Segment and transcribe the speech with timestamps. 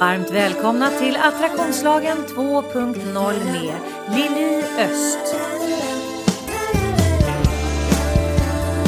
[0.00, 3.74] Varmt välkomna till Attraktionslagen 2.0 med
[4.16, 5.36] Lili Öst.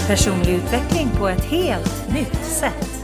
[0.08, 2.96] Personlig utveckling på ett helt nytt sätt.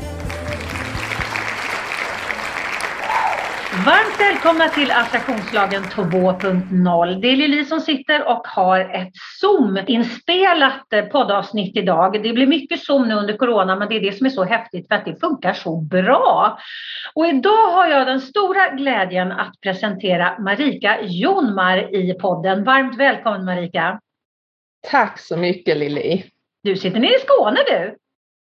[3.86, 7.20] Varmt välkomna till Attraktionslagen 2.0.
[7.20, 9.12] Det är Lili som sitter och har ett
[9.42, 12.22] Zoom-inspelat eh, poddavsnitt idag.
[12.22, 14.88] Det blir mycket Zoom nu under Corona, men det är det som är så häftigt
[14.88, 16.58] för att det funkar så bra.
[17.14, 22.64] Och idag har jag den stora glädjen att presentera Marika Jonmar i podden.
[22.64, 24.00] Varmt välkommen Marika!
[24.90, 26.24] Tack så mycket Lili!
[26.62, 27.96] Du sitter nere i Skåne du!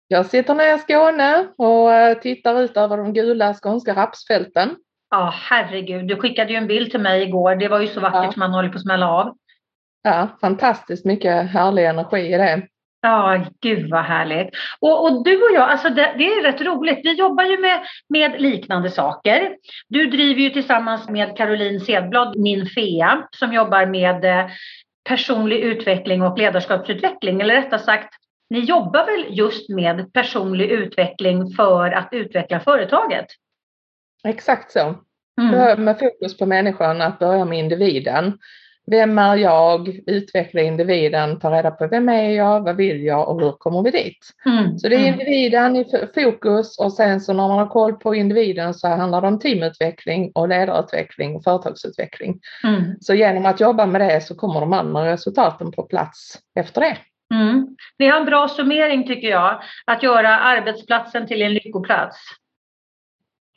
[0.08, 4.76] Jag sitter nere i Skåne och eh, tittar ut över de gula skånska rapsfälten.
[5.10, 6.08] Ja, herregud.
[6.08, 7.54] Du skickade ju en bild till mig igår.
[7.54, 8.32] Det var ju så vackert ja.
[8.32, 9.36] som man håller på att smälla av.
[10.06, 12.62] Ja, fantastiskt mycket härlig energi i det.
[13.02, 14.48] Ja, gud vad härligt.
[14.80, 17.00] Och, och du och jag, alltså det, det, är rätt roligt.
[17.02, 19.56] Vi jobbar ju med, med liknande saker.
[19.88, 24.46] Du driver ju tillsammans med Caroline Sedblad Ninfea som jobbar med eh,
[25.08, 27.40] personlig utveckling och ledarskapsutveckling.
[27.40, 28.14] Eller rättare sagt,
[28.50, 33.26] ni jobbar väl just med personlig utveckling för att utveckla företaget?
[34.24, 34.94] Exakt så.
[35.40, 35.84] Mm.
[35.84, 38.38] Med fokus på människan, att börja med individen.
[38.90, 40.00] Vem är jag?
[40.06, 43.90] Utveckla individen, ta reda på vem är jag, vad vill jag och hur kommer vi
[43.90, 44.30] dit?
[44.46, 44.78] Mm.
[44.78, 45.12] Så det är mm.
[45.12, 45.84] individen i
[46.14, 50.32] fokus och sen så när man har koll på individen så handlar det om teamutveckling
[50.34, 52.40] och ledarutveckling och företagsutveckling.
[52.64, 52.94] Mm.
[53.00, 56.96] Så genom att jobba med det så kommer de andra resultaten på plats efter det.
[57.34, 57.76] Mm.
[57.98, 62.16] Det är en bra summering tycker jag, att göra arbetsplatsen till en lyckoplats.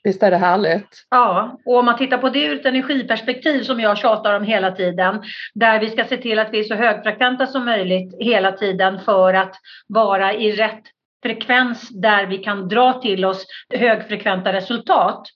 [0.10, 1.06] Visst är det härligt?
[1.10, 4.72] Ja, och om man tittar på det ur ett energiperspektiv som jag tjatar om hela
[4.72, 9.00] tiden, där vi ska se till att vi är så högfrekventa som möjligt hela tiden
[9.00, 9.56] för att
[9.88, 10.84] vara i rätt
[11.24, 15.28] frekvens där vi kan dra till oss högfrekventa resultat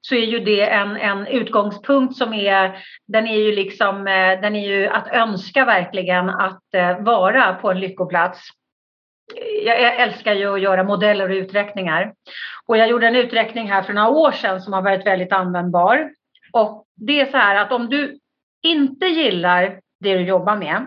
[0.00, 4.56] så är ju det en, en utgångspunkt som är, den är ju liksom, eh, den
[4.56, 8.40] är ju att önska verkligen att eh, vara på en lyckoplats
[9.64, 12.14] jag älskar ju att göra modeller och uträkningar.
[12.66, 16.10] Och jag gjorde en uträkning här för några år sedan som har varit väldigt användbar.
[16.52, 18.18] Och det är så här att om du
[18.62, 20.86] inte gillar det du jobbar med,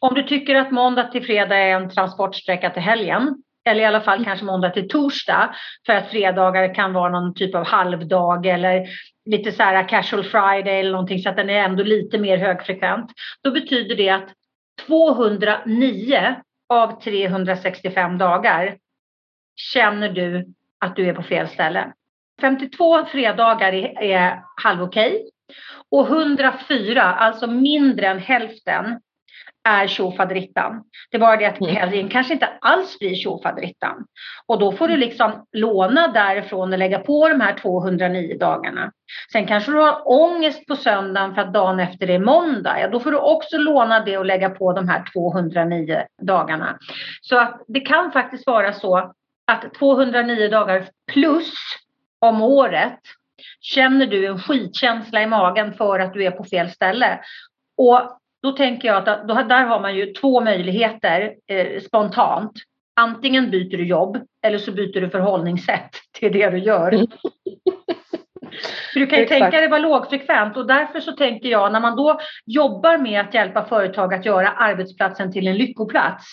[0.00, 4.00] om du tycker att måndag till fredag är en transportsträcka till helgen, eller i alla
[4.00, 5.54] fall kanske måndag till torsdag,
[5.86, 8.86] för att fredagar kan vara någon typ av halvdag eller
[9.26, 13.10] lite så här casual friday eller någonting så att den är ändå lite mer högfrekvent.
[13.42, 14.28] Då betyder det att
[14.86, 16.34] 209
[16.74, 18.78] av 365 dagar
[19.56, 21.92] känner du att du är på fel ställe.
[22.40, 25.30] 52 fredagar är, är halvokej
[25.90, 29.00] och 104, alltså mindre än hälften,
[29.64, 30.84] är tjofaderittan.
[31.10, 31.76] Det bara det att mm.
[31.76, 34.06] helgen kanske inte alls blir tjofaderittan.
[34.46, 38.92] Och då får du liksom låna därifrån och lägga på de här 209 dagarna.
[39.32, 42.80] Sen kanske du har ångest på söndagen för att dagen efter är måndag.
[42.80, 46.78] Ja, då får du också låna det och lägga på de här 209 dagarna.
[47.20, 49.12] Så att det kan faktiskt vara så
[49.46, 51.54] att 209 dagar plus
[52.18, 52.98] om året
[53.60, 57.20] känner du en skitkänsla i magen för att du är på fel ställe.
[57.76, 62.52] Och då tänker jag att då, där har man ju två möjligheter eh, spontant.
[62.96, 66.90] Antingen byter du jobb eller så byter du förhållningssätt till det du gör.
[68.92, 69.40] För du kan ju Exakt.
[69.40, 73.34] tänka dig vara lågfrekvent och därför så tänker jag när man då jobbar med att
[73.34, 76.24] hjälpa företag att göra arbetsplatsen till en lyckoplats.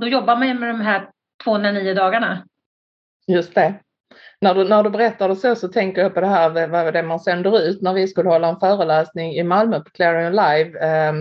[0.00, 1.10] Då jobbar man med de här
[1.44, 2.46] 209 dagarna.
[3.26, 3.74] Just det
[4.40, 7.02] när du, när du berättar det så så tänker jag på det här vad det
[7.02, 10.78] man sänder ut när vi skulle hålla en föreläsning i Malmö på Clarion Live.
[10.78, 11.12] Eh,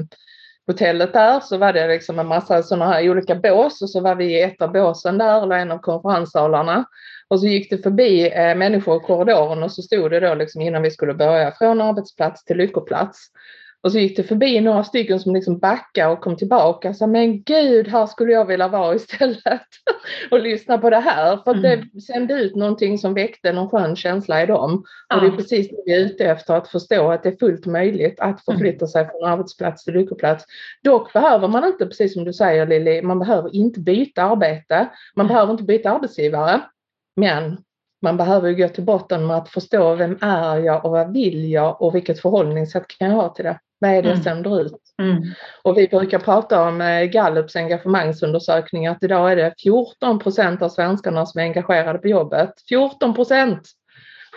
[0.68, 4.16] hotellet där så var det liksom en massa sådana här olika bås och så var
[4.16, 6.86] vi i ett av båsen där eller en av konferenssalarna.
[7.28, 10.62] Och så gick det förbi eh, människor i korridoren och så stod det då liksom
[10.62, 13.28] innan vi skulle börja från arbetsplats till lyckoplats.
[13.86, 17.08] Och så gick det förbi några stycken som liksom backade och kom tillbaka och sa
[17.08, 19.62] men gud här skulle jag vilja vara istället
[20.32, 21.90] och lyssna på det här för mm.
[21.94, 24.84] det sände ut någonting som väckte någon skön känsla i dem.
[25.14, 27.66] Och det är precis det vi är ute efter att förstå att det är fullt
[27.66, 30.46] möjligt att förflytta sig från arbetsplats till lyckoplats.
[30.84, 34.90] Dock behöver man inte, precis som du säger Lili, man behöver inte byta arbete.
[35.16, 36.62] Man behöver inte byta arbetsgivare.
[37.16, 37.58] Men
[38.02, 41.82] man behöver gå till botten med att förstå vem är jag och vad vill jag
[41.82, 43.60] och vilket förhållningssätt kan jag ha till det.
[43.86, 44.24] Vad är det jag mm.
[44.24, 44.74] sänder ut?
[45.02, 45.24] Mm.
[45.62, 50.70] Och vi brukar prata om eh, Gallups engagemangsundersökning att idag är det 14 procent av
[50.70, 52.52] svenskarna som är engagerade på jobbet.
[52.70, 53.62] 14 procent!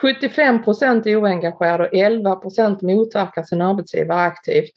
[0.03, 4.75] 75 procent är oengagerade och 11 procent motverkar sin arbetsgivare aktivt.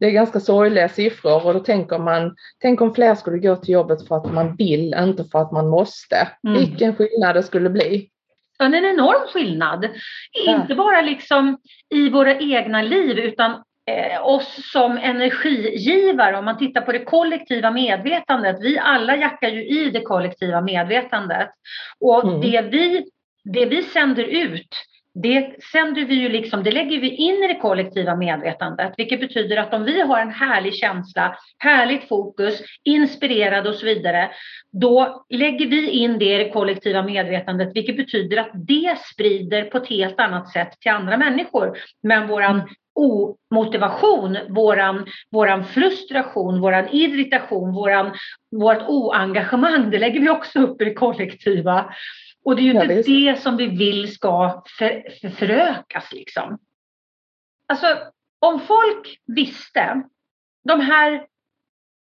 [0.00, 3.74] Det är ganska sorgliga siffror och då tänker man, tänk om fler skulle gå till
[3.74, 6.28] jobbet för att man vill, inte för att man måste.
[6.46, 6.58] Mm.
[6.58, 8.10] Vilken skillnad det skulle bli.
[8.58, 9.88] Ja, en enorm skillnad.
[10.46, 10.54] Ja.
[10.54, 11.58] Inte bara liksom
[11.94, 13.62] i våra egna liv utan
[14.22, 16.38] oss som energigivare.
[16.38, 18.56] Om man tittar på det kollektiva medvetandet.
[18.60, 21.48] Vi alla jackar ju i det kollektiva medvetandet.
[22.00, 22.40] Och mm.
[22.40, 23.06] det, vi,
[23.44, 24.68] det vi sänder ut
[25.22, 29.56] det sänder vi ju liksom, det lägger vi in i det kollektiva medvetandet, vilket betyder
[29.56, 34.30] att om vi har en härlig känsla, härligt fokus, inspirerad och så vidare,
[34.72, 39.78] då lägger vi in det i det kollektiva medvetandet, vilket betyder att det sprider på
[39.78, 41.78] ett helt annat sätt till andra människor.
[42.02, 42.62] Men våran
[42.94, 48.14] omotivation, våran, våran frustration, våran irritation, våran,
[48.50, 51.94] vårt oengagemang, det lägger vi också upp i det kollektiva.
[52.44, 56.58] Och det är ju inte ja, det som vi vill ska för, för, förökas liksom.
[57.68, 57.86] Alltså
[58.38, 60.02] om folk visste,
[60.64, 61.26] de här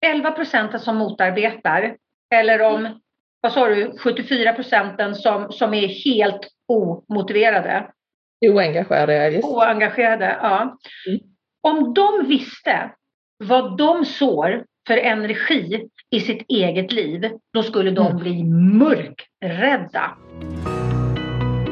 [0.06, 1.98] 11 procenten som motarbetar,
[2.36, 3.02] eller om,
[3.42, 7.92] vad sa du, 74 procenten som, som är helt omotiverade.
[8.42, 9.48] Oengagerade, just.
[9.48, 10.78] Oengagerade, ja.
[11.08, 11.20] Mm.
[11.62, 12.92] Om de visste
[13.38, 18.18] vad de sår för energi i sitt eget liv, då skulle de mm.
[18.18, 20.18] bli mörkrädda.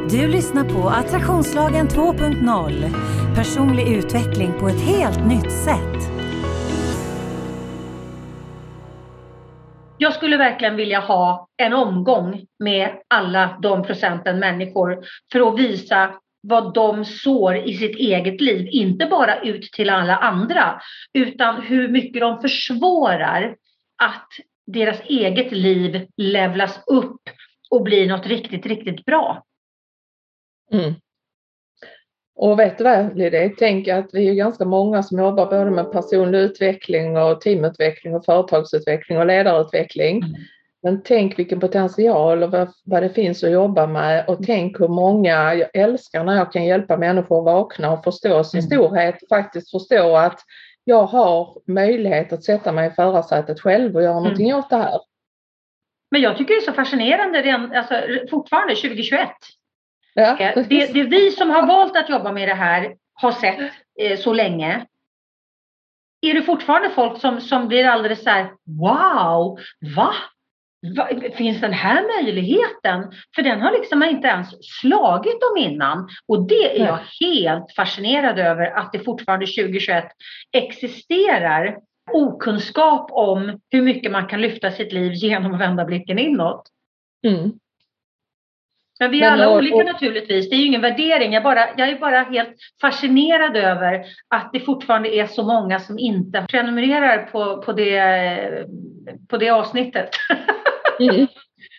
[0.09, 3.35] Du lyssnar på Attraktionslagen 2.0.
[3.35, 6.17] Personlig utveckling på ett helt nytt sätt.
[9.97, 16.13] Jag skulle verkligen vilja ha en omgång med alla de procenten människor för att visa
[16.41, 18.67] vad de sår i sitt eget liv.
[18.71, 20.81] Inte bara ut till alla andra,
[21.13, 23.55] utan hur mycket de försvårar
[24.03, 24.27] att
[24.67, 27.21] deras eget liv levlas upp
[27.69, 29.43] och blir något riktigt, riktigt bra.
[30.71, 30.93] Mm.
[32.35, 35.91] Och vet du vad Lidie, tänk att vi är ganska många som jobbar både med
[35.91, 40.17] personlig utveckling och teamutveckling och företagsutveckling och ledarutveckling.
[40.17, 40.35] Mm.
[40.83, 44.87] Men tänk vilken potential och vad, vad, det finns att jobba med och tänk hur
[44.87, 48.69] många, jag älskar när jag kan hjälpa människor att vakna och förstå sin mm.
[48.69, 50.39] storhet, faktiskt förstå att
[50.83, 54.23] jag har möjlighet att sätta mig i förarsätet själv och göra mm.
[54.23, 54.99] någonting åt det här.
[56.11, 59.29] Men jag tycker det är så fascinerande alltså, fortfarande 2021.
[60.13, 60.39] Ja.
[60.39, 63.71] Eh, det, det är vi som har valt att jobba med det här har sett
[63.99, 64.85] eh, så länge.
[66.21, 69.59] Är det fortfarande folk som, som blir alldeles så här, wow,
[69.95, 70.13] va?
[71.35, 73.11] Finns den här möjligheten?
[73.35, 74.47] För den har liksom inte ens
[74.81, 76.09] slagit dem innan.
[76.27, 80.05] Och det är jag helt fascinerad över att det fortfarande 2021
[80.51, 81.77] existerar
[82.11, 86.61] okunskap om hur mycket man kan lyfta sitt liv genom att vända blicken inåt.
[87.27, 87.51] Mm.
[88.99, 90.49] Men vi är alla och, olika och, naturligtvis.
[90.49, 91.33] Det är ju ingen värdering.
[91.33, 95.99] Jag, bara, jag är bara helt fascinerad över att det fortfarande är så många som
[95.99, 98.65] inte prenumererar på, på, det,
[99.29, 100.09] på det avsnittet.
[100.99, 101.27] Mm.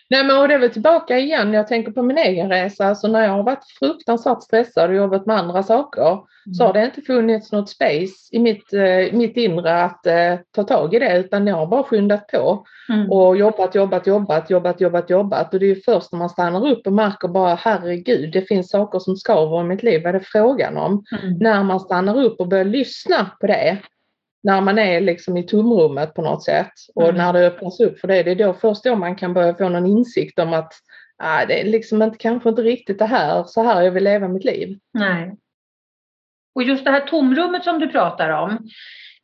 [0.09, 3.07] Nej men och det är väl tillbaka igen, jag tänker på min egen resa, alltså
[3.07, 6.53] när jag har varit fruktansvärt stressad och jobbat med andra saker mm.
[6.57, 10.63] så har det inte funnits något space i mitt, eh, mitt inre att eh, ta
[10.63, 13.11] tag i det utan jag har bara skyndat på mm.
[13.11, 16.87] och jobbat, jobbat, jobbat, jobbat, jobbat, jobbat och det är först när man stannar upp
[16.87, 20.25] och märker bara herregud det finns saker som skaver i mitt liv, vad är det
[20.25, 21.03] frågan om?
[21.23, 21.37] Mm.
[21.39, 23.77] När man stannar upp och börjar lyssna på det
[24.43, 27.15] när man är liksom i tomrummet på något sätt och mm.
[27.15, 29.69] när det öppnas upp för det, det är då först då man kan börja få
[29.69, 30.73] någon insikt om att
[31.17, 34.27] ah, det är liksom inte, kanske inte riktigt det här, så här jag vill leva
[34.27, 34.79] mitt liv.
[34.93, 35.37] Nej.
[36.55, 38.69] Och just det här tomrummet som du pratar om,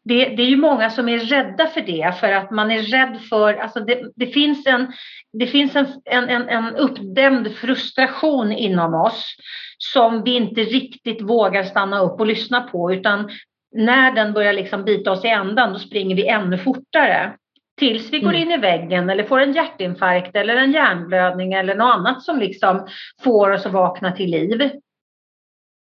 [0.03, 3.21] det, det, är ju många som är rädda för det, för att man är rädd
[3.29, 4.93] för, alltså det, det finns, en,
[5.33, 9.35] det finns en, en, en uppdämd frustration inom oss
[9.77, 13.29] som vi inte riktigt vågar stanna upp och lyssna på, utan
[13.75, 17.33] när den börjar liksom bita oss i ändan, då springer vi ännu fortare.
[17.77, 18.41] Tills vi går mm.
[18.41, 22.87] in i väggen eller får en hjärtinfarkt eller en hjärnblödning eller något annat som liksom
[23.23, 24.71] får oss att vakna till liv.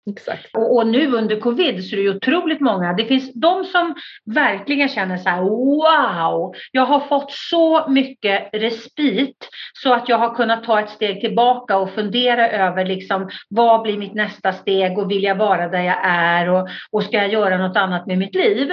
[0.10, 0.56] Exakt.
[0.58, 2.94] Och, och, nu under covid så är det otroligt många.
[2.94, 3.96] Det finns de som
[4.26, 10.36] verkligen känner så här wow, jag har fått så mycket respit så att jag har
[10.36, 15.12] kunnat ta ett steg tillbaka och fundera över liksom vad blir mitt nästa steg och
[15.12, 18.36] vill jag vara där jag är och, och ska jag göra något annat med mitt
[18.36, 18.72] liv?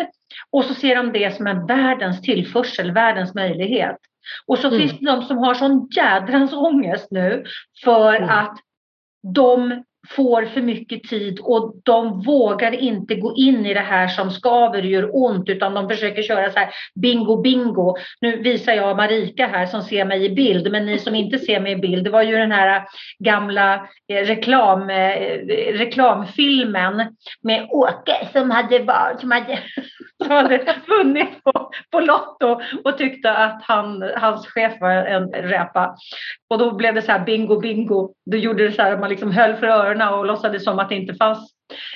[0.51, 3.97] Och så ser de det som en världens tillförsel, världens möjlighet.
[4.47, 4.81] Och så mm.
[4.81, 7.45] finns det de som har sån jädrans ångest nu
[7.85, 8.29] för mm.
[8.29, 8.59] att
[9.35, 9.85] de
[10.17, 14.79] får för mycket tid och de vågar inte gå in i det här som skaver
[14.79, 17.97] och gör ont utan de försöker köra så här bingo bingo.
[18.21, 21.61] Nu visar jag Marika här som ser mig i bild men ni som inte ser
[21.61, 22.83] mig i bild det var ju den här eh,
[23.19, 23.75] gamla
[24.09, 25.39] eh, reklam, eh,
[25.73, 28.87] reklamfilmen med Åke som hade,
[29.21, 29.59] som hade
[30.25, 35.97] som hade vunnit på, på Lotto och tyckte att han, hans chef var en räpa.
[36.51, 38.15] Och då blev det så här bingo, bingo.
[38.31, 40.89] Då gjorde det så här att man liksom höll för öronen och låtsades som att
[40.89, 41.55] det inte fanns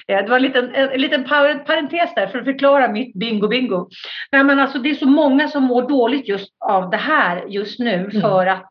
[0.09, 3.88] Eh, det var en liten, en liten parentes där för att förklara mitt bingo bingo.
[4.33, 7.78] Nej, men alltså, det är så många som mår dåligt just av det här just
[7.78, 8.21] nu mm.
[8.21, 8.69] för att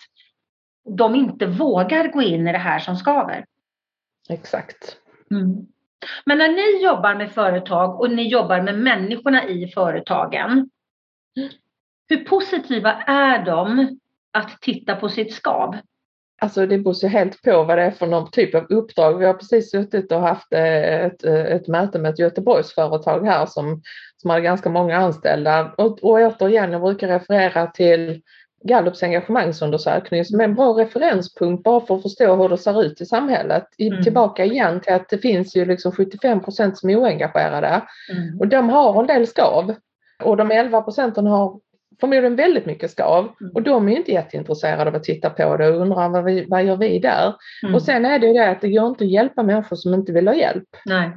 [0.97, 3.45] de inte vågar gå in i det här som skaver.
[4.29, 4.97] Exakt.
[5.31, 5.67] Mm.
[6.25, 10.69] Men när ni jobbar med företag och ni jobbar med människorna i företagen.
[12.09, 13.97] Hur positiva är de
[14.33, 15.75] att titta på sitt skav?
[16.41, 19.17] Alltså det beror ju helt på vad det är för någon typ av uppdrag.
[19.17, 23.45] Vi har precis suttit och haft eh, ett, eh, ett möte med ett Göteborgsföretag här
[23.45, 23.81] som,
[24.17, 25.73] som har ganska många anställda.
[25.77, 28.21] Och, och återigen, jag brukar referera till
[28.63, 33.01] Gallups engagemangsundersökning som är en bra referenspunkt bara för att förstå hur det ser ut
[33.01, 33.67] i samhället.
[33.77, 34.03] Mm.
[34.03, 38.39] Tillbaka igen till att det finns ju liksom 75 procent som är oengagerade mm.
[38.39, 39.75] och de har en del skav.
[40.23, 41.59] Och de 11 procenten har
[41.99, 43.51] förmodligen väldigt mycket skav mm.
[43.53, 46.63] och de är inte jätteintresserade av att titta på det och undrar vad, vi, vad
[46.63, 47.33] gör vi där?
[47.63, 47.75] Mm.
[47.75, 50.11] Och sen är det ju det att det går inte att hjälpa människor som inte
[50.11, 50.69] vill ha hjälp.
[50.85, 51.11] Nej.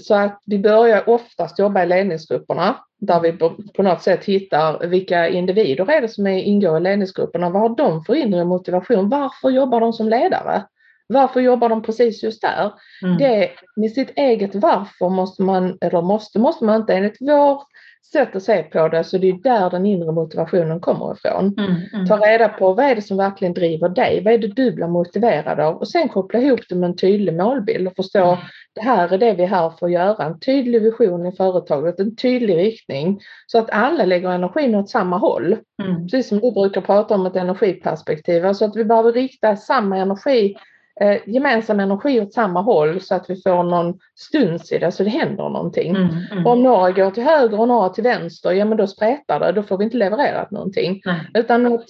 [0.00, 3.32] Så att vi börjar oftast jobba i ledningsgrupperna där vi
[3.76, 7.50] på något sätt hittar vilka individer är det som ingår i ledningsgrupperna.
[7.50, 9.08] Vad har de för inre motivation?
[9.08, 10.62] Varför jobbar de som ledare?
[11.06, 12.72] Varför jobbar de precis just där?
[13.04, 13.18] Mm.
[13.18, 17.62] Det med sitt eget varför måste man, eller måste, måste man inte enligt vår
[18.12, 21.54] sätt att se på det så det är där den inre motivationen kommer ifrån.
[21.58, 22.06] Mm, mm.
[22.06, 24.24] Ta reda på vad är det som verkligen driver dig?
[24.24, 25.76] Vad är det du blir motiverad av?
[25.76, 28.38] Och sen koppla ihop det med en tydlig målbild och förstå mm.
[28.74, 30.24] det här är det vi är här för att göra.
[30.24, 35.18] En tydlig vision i företaget, en tydlig riktning så att alla lägger energin åt samma
[35.18, 35.56] håll.
[35.82, 36.02] Mm.
[36.02, 40.56] Precis som du brukar prata om ett energiperspektiv, alltså att vi behöver rikta samma energi
[41.02, 45.02] eh, gemensam energi åt samma håll så att vi får någon stuns i det så
[45.02, 45.96] det händer någonting.
[45.96, 46.46] Mm, mm.
[46.46, 49.62] Om några går till höger och några till vänster, ja men då spretar det, då
[49.62, 51.00] får vi inte levererat någonting.
[51.04, 51.20] Nej.
[51.34, 51.84] Utan att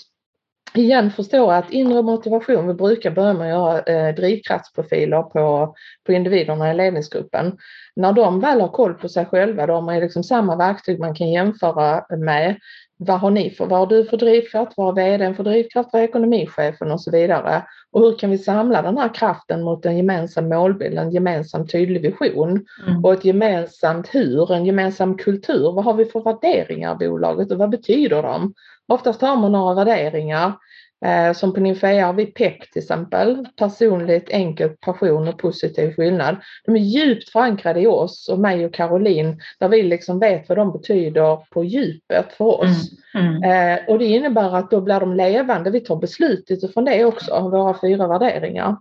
[0.74, 5.74] igen förstå att inre motivation, vi brukar börja med att göra eh, drivkraftsprofiler på,
[6.06, 7.56] på individerna i ledningsgruppen.
[7.96, 11.30] När de väl har koll på sig själva, då har liksom samma verktyg man kan
[11.30, 12.56] jämföra med
[13.04, 16.02] vad har ni för, vad har du för drivkraft, vad har vdn för drivkraft, vad
[16.02, 17.62] är ekonomichefen och så vidare.
[17.90, 22.02] Och hur kan vi samla den här kraften mot en gemensam målbild, en gemensam tydlig
[22.02, 23.04] vision mm.
[23.04, 25.72] och ett gemensamt hur, en gemensam kultur.
[25.72, 28.54] Vad har vi för värderingar i bolaget och vad betyder de?
[28.88, 30.52] Oftast har man några värderingar
[31.34, 36.36] som på Nymfea har vi PEP till exempel, personligt, enkelt, passion och positiv skillnad.
[36.64, 40.58] De är djupt förankrade i oss och mig och Caroline där vi liksom vet vad
[40.58, 42.90] de betyder på djupet för oss.
[43.14, 43.78] Mm, mm.
[43.78, 47.48] Eh, och det innebär att då blir de levande, vi tar beslut utifrån det också,
[47.48, 48.76] våra fyra värderingar.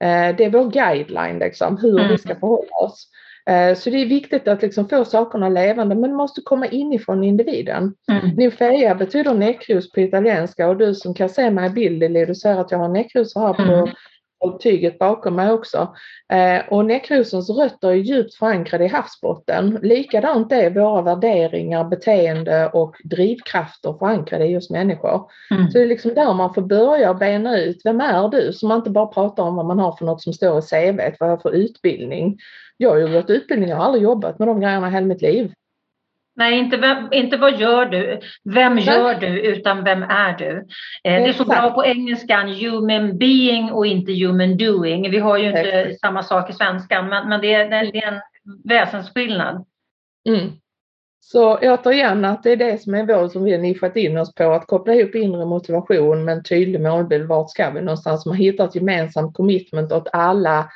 [0.00, 2.08] Eh, det är vår guideline liksom, hur mm.
[2.08, 3.08] vi ska förhålla oss.
[3.48, 7.94] Eh, så det är viktigt att liksom få sakerna levande men måste komma inifrån individen.
[8.10, 8.28] Mm.
[8.36, 12.34] Nymfea betyder näckros på italienska och du som kan se mig i bild Lili, du
[12.34, 13.90] ser att jag har näckrosor här på,
[14.40, 15.94] på tyget bakom mig också.
[16.32, 19.78] Eh, och näckrosens rötter är djupt förankrade i havsbotten.
[19.82, 25.30] Likadant är våra värderingar, beteende och drivkrafter förankrade i oss människor.
[25.50, 25.70] Mm.
[25.70, 28.52] Så det är liksom där man får börja bena ut, vem är du?
[28.52, 31.00] Så man inte bara pratar om vad man har för något som står i CV,
[31.20, 32.38] vad jag har för utbildning.
[32.76, 35.52] Jag har ju gått utbildning, jag har aldrig jobbat med de grejerna hela mitt liv.
[36.38, 40.66] Nej, inte, vem, inte vad gör du, vem gör du, utan vem är du?
[41.04, 45.10] Eh, det är så bra på engelskan, human being och inte human doing.
[45.10, 46.00] Vi har ju inte Exakt.
[46.00, 48.20] samma sak i svenskan, men, men det, är, det är en
[48.64, 49.64] väsensskillnad.
[50.28, 50.50] Mm.
[51.20, 54.34] Så återigen att det är det som är vår som vi har nischat in oss
[54.34, 57.28] på, att koppla ihop inre motivation med en tydlig målbild.
[57.28, 58.26] Vart ska vi någonstans?
[58.26, 60.70] Man hittar ett gemensamt commitment åt alla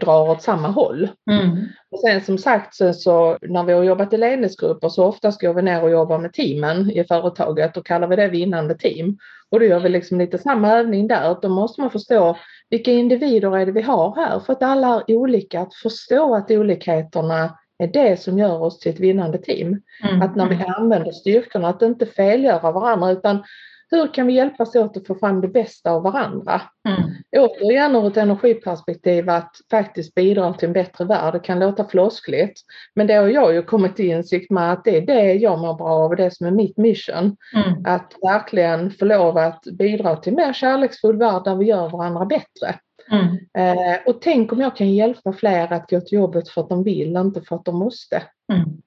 [0.00, 1.08] drar åt samma håll.
[1.30, 1.66] Mm.
[1.90, 5.54] Och sen som sagt så, så, när vi har jobbat i ledningsgrupper så oftast går
[5.54, 9.18] vi ner och jobbar med teamen i företaget och kallar vi det vinnande team.
[9.50, 11.36] Och då gör vi liksom lite samma övning där.
[11.42, 12.36] Då måste man förstå
[12.70, 15.60] vilka individer är det vi har här för att alla är olika.
[15.60, 19.80] Att förstå att olikheterna är det som gör oss till ett vinnande team.
[20.08, 20.22] Mm.
[20.22, 23.42] Att när vi använder styrkorna att inte felgöra varandra utan
[23.90, 26.62] hur kan vi hjälpas åt att få fram det bästa av varandra?
[26.88, 27.10] Mm.
[27.36, 31.34] Återigen ur ett energiperspektiv att faktiskt bidra till en bättre värld.
[31.34, 32.60] Det kan låta floskligt,
[32.94, 35.74] men det har jag ju kommit till insikt med att det är det jag mår
[35.74, 37.36] bra av och det som är mitt mission.
[37.54, 37.84] Mm.
[37.84, 42.74] Att verkligen få lov att bidra till mer kärleksfull värld där vi gör varandra bättre.
[43.10, 43.36] Mm.
[43.58, 46.84] Eh, och tänk om jag kan hjälpa fler att gå till jobbet för att de
[46.84, 48.22] vill, inte för att de måste.
[48.52, 48.82] Mm.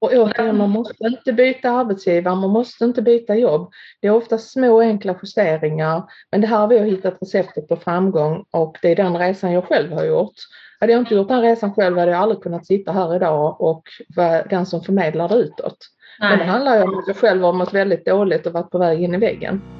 [0.00, 3.70] Och återigen, man måste inte byta arbetsgivare, man måste inte byta jobb.
[4.00, 8.44] Det är ofta små enkla justeringar, men det här har vi hittat receptet på framgång
[8.50, 10.34] och det är den resan jag själv har gjort.
[10.80, 13.82] Hade jag inte gjort den resan själv hade jag aldrig kunnat sitta här idag och
[14.16, 15.76] vara den som förmedlar det utåt.
[16.20, 16.30] Nej.
[16.30, 18.78] Men det handlar ju om att jag själv har mått väldigt dåligt och varit på
[18.78, 19.79] väg in i väggen.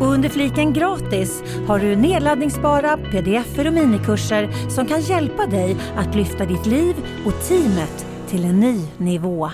[0.00, 6.14] Och under fliken gratis har du nedladdningsbara pdf och minikurser som kan hjälpa dig att
[6.14, 9.50] lyfta ditt liv och teamet till en ny nivå.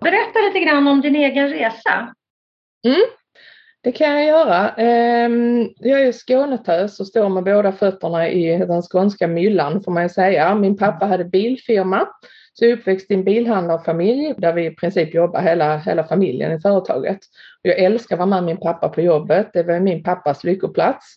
[0.00, 2.14] Berätta lite grann om din egen resa.
[2.86, 3.02] Mm,
[3.82, 4.68] det kan jag göra.
[4.70, 10.10] Ehm, jag är skånetös och står med båda fötterna i den skånska myllan får man
[10.10, 10.54] säga.
[10.54, 12.08] Min pappa hade bilfirma
[12.54, 16.52] så jag är uppväxt i en bilhandlarfamilj där vi i princip jobbar hela, hela familjen
[16.52, 17.18] i företaget.
[17.62, 19.50] Jag älskar att vara med min pappa på jobbet.
[19.52, 21.16] Det var min pappas lyckoplats,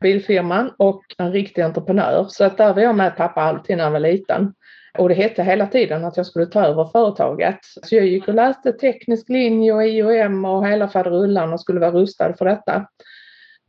[0.00, 2.26] bilfirman och en riktig entreprenör.
[2.28, 4.54] Så att där var jag med pappa alltid när jag var liten.
[4.98, 7.58] Och det hette hela tiden att jag skulle ta över företaget.
[7.82, 11.90] Så jag gick och läste teknisk linje och IOM och hela faderullan och skulle vara
[11.90, 12.86] rustad för detta.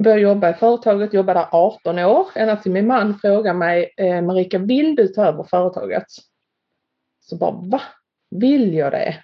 [0.04, 4.22] Började jobba i företaget, jobbade där 18 år, ända till min man frågade mig, eh,
[4.22, 6.06] Marika vill du ta över företaget?
[7.20, 7.82] Så bara, va?
[8.32, 9.16] Vill jag det?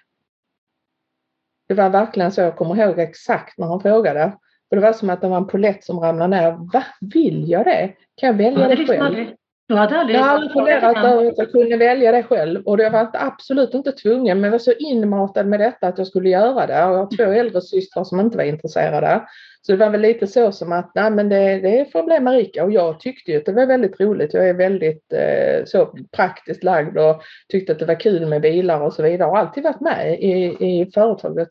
[1.71, 4.31] Det var verkligen så, jag kommer ihåg exakt när han frågade.
[4.69, 6.51] För det var som att det var en polett som ramlade ner.
[6.73, 6.83] Va?
[7.13, 7.93] Vill jag det?
[8.15, 9.27] Kan jag välja det själv?
[9.71, 12.79] Du hade aldrig jag har aldrig funderat över att jag kunde välja det själv och
[12.79, 16.29] jag var absolut inte tvungen men jag var så inmatad med detta att jag skulle
[16.29, 19.21] göra det och jag har två äldre systrar som inte var intresserade.
[19.61, 22.63] Så det var väl lite så som att nej men det, det får bli Marika
[22.63, 24.33] och jag tyckte ju att det var väldigt roligt.
[24.33, 25.85] Jag är väldigt eh, så
[26.15, 29.63] praktiskt lagd och tyckte att det var kul med bilar och så vidare och alltid
[29.63, 31.49] varit med i, i företaget.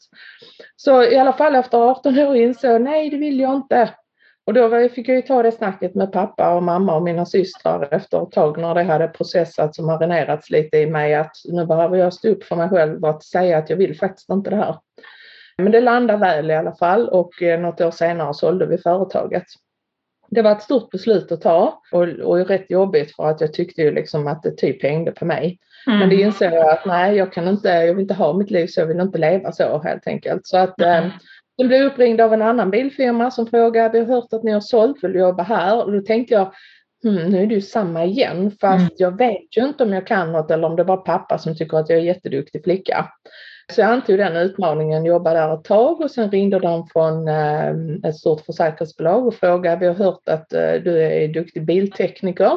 [0.76, 3.90] Så i alla fall efter 18 år insåg jag nej det vill jag inte.
[4.46, 7.88] Och då fick jag ju ta det snacket med pappa och mamma och mina systrar
[7.90, 11.96] efter ett tag när det hade processats och marinerats lite i mig att nu behöver
[11.96, 14.56] jag stå upp för mig själv och att säga att jag vill faktiskt inte det
[14.56, 14.76] här.
[15.58, 19.44] Men det landade väl i alla fall och eh, något år senare sålde vi företaget.
[20.30, 23.82] Det var ett stort beslut att ta och, och rätt jobbigt för att jag tyckte
[23.82, 25.58] ju liksom att det typ hängde på mig.
[25.86, 25.98] Mm.
[25.98, 28.66] Men det insåg jag att nej, jag kan inte, jag vill inte ha mitt liv
[28.66, 30.46] så, jag vill inte leva så helt enkelt.
[30.46, 31.10] Så att mm.
[31.60, 34.60] Jag blev uppringd av en annan bilfirma som frågade, vi har hört att ni har
[34.60, 35.84] sålt, vill du jobba här?
[35.84, 36.52] Och då tänkte jag,
[37.02, 38.92] hmm, nu är det ju samma igen, fast mm.
[38.96, 41.76] jag vet ju inte om jag kan något eller om det var pappa som tycker
[41.76, 43.08] att jag är jätteduktig flicka.
[43.72, 47.70] Så jag antog den utmaningen, jobbade där ett tag och sen ringde de från eh,
[48.04, 52.52] ett stort försäkringsbolag och frågade, vi har hört att eh, du är duktig biltekniker,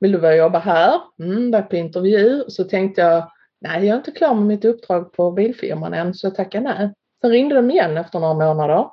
[0.00, 1.00] vill du börja jobba här?
[1.22, 2.44] Mm, var på intervju.
[2.48, 3.30] Så tänkte jag,
[3.60, 6.92] nej jag är inte klar med mitt uppdrag på bilfirman än så jag tackar nej.
[7.20, 8.90] Sen ringde de igen efter några månader.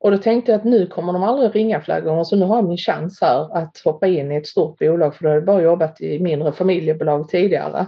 [0.00, 2.56] Och då tänkte jag att nu kommer de aldrig ringa fler gånger så nu har
[2.56, 5.44] jag min chans här att hoppa in i ett stort bolag för då har jag
[5.44, 7.86] bara jobbat i mindre familjebolag tidigare.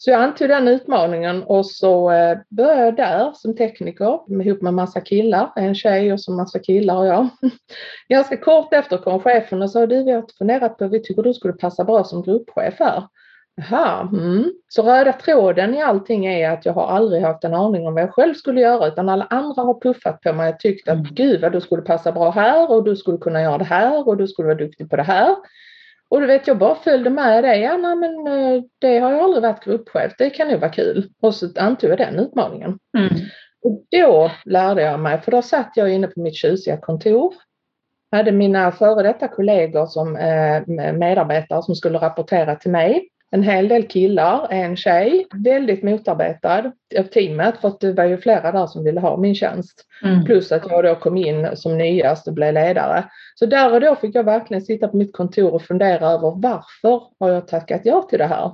[0.00, 4.74] Så jag antog den utmaningen och så eh, började jag där som tekniker ihop med
[4.74, 7.28] massa killar, en tjej och så massa killar och jag.
[8.08, 11.34] Ganska kort efter kom chefen och sa du vi har funderat på, vi tycker du
[11.34, 13.02] skulle passa bra som gruppchef här.
[13.58, 14.52] Jaha, mm.
[14.68, 18.02] Så röda tråden i allting är att jag har aldrig haft en aning om vad
[18.02, 21.14] jag själv skulle göra utan alla andra har puffat på mig och tyckt att mm.
[21.14, 24.16] gud vad du skulle passa bra här och du skulle kunna göra det här och
[24.16, 25.36] du skulle vara duktig på det här.
[26.10, 29.20] Och du vet jag bara följde med det, ja nej, men eh, det har jag
[29.20, 31.08] aldrig varit gruppchef, det kan nog vara kul.
[31.22, 32.78] Och så antog jag den utmaningen.
[32.98, 33.12] Mm.
[33.64, 37.34] Och då lärde jag mig, för då satt jag inne på mitt tjusiga kontor
[38.10, 43.68] hade mina före detta kollegor som eh, medarbetare som skulle rapportera till mig en hel
[43.68, 48.66] del killar, en tjej, väldigt motarbetad av teamet för att det var ju flera där
[48.66, 49.84] som ville ha min tjänst.
[50.04, 50.24] Mm.
[50.24, 53.04] Plus att jag då kom in som nyast och blev ledare.
[53.34, 57.02] Så där och då fick jag verkligen sitta på mitt kontor och fundera över varför
[57.20, 58.52] har jag tackat ja till det här?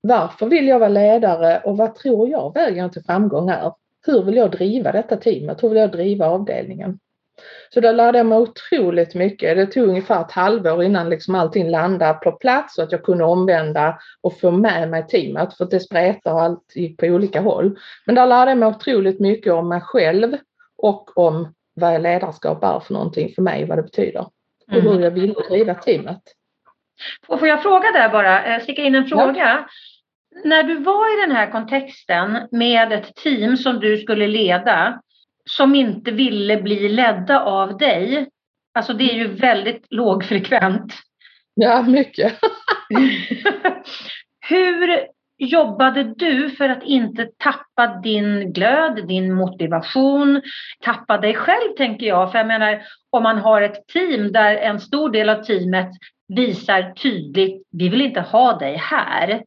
[0.00, 3.72] Varför vill jag vara ledare och vad tror jag vägen till framgång är?
[4.06, 5.62] Hur vill jag driva detta teamet?
[5.62, 6.98] Hur vill jag driva avdelningen?
[7.74, 9.56] Så där lärde jag mig otroligt mycket.
[9.56, 13.24] Det tog ungefär ett halvår innan liksom allting landade på plats och att jag kunde
[13.24, 17.40] omvända och få med mig teamet för att det spretade och allt gick på olika
[17.40, 17.78] håll.
[18.06, 20.36] Men där lärde jag mig otroligt mycket om mig själv
[20.76, 24.26] och om vad ledarskap är för någonting för mig, vad det betyder
[24.72, 25.02] och hur mm.
[25.02, 26.22] jag vill driva teamet.
[27.26, 29.34] Får jag fråga där bara, eh, sticka in en fråga?
[29.36, 29.66] Ja.
[30.44, 35.00] När du var i den här kontexten med ett team som du skulle leda,
[35.50, 38.28] som inte ville bli ledda av dig.
[38.74, 40.94] Alltså det är ju väldigt lågfrekvent.
[41.54, 42.38] Ja, mycket.
[44.48, 45.06] Hur
[45.38, 50.42] jobbade du för att inte tappa din glöd, din motivation,
[50.84, 52.32] tappa dig själv tänker jag.
[52.32, 55.90] För jag menar, om man har ett team där en stor del av teamet
[56.28, 59.42] visar tydligt, vi vill inte ha dig här.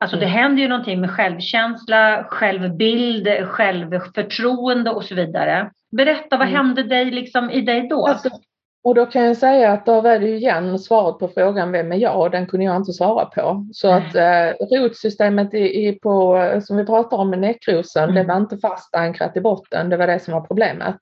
[0.00, 0.38] Alltså det mm.
[0.38, 5.70] händer ju någonting med självkänsla, självbild, självförtroende och så vidare.
[5.96, 6.56] Berätta, vad mm.
[6.56, 8.06] hände dig liksom i dig då?
[8.06, 8.30] Alltså,
[8.82, 11.96] och då kan jag säga att då var det igen svaret på frågan vem är
[11.96, 12.32] jag?
[12.32, 13.66] Den kunde jag inte svara på.
[13.72, 14.02] Så mm.
[14.02, 18.14] att eh, rotsystemet i, i, på, som vi pratar om med näckrosen, mm.
[18.14, 19.88] det var inte fast ankrat i botten.
[19.88, 20.96] Det var det som var problemet.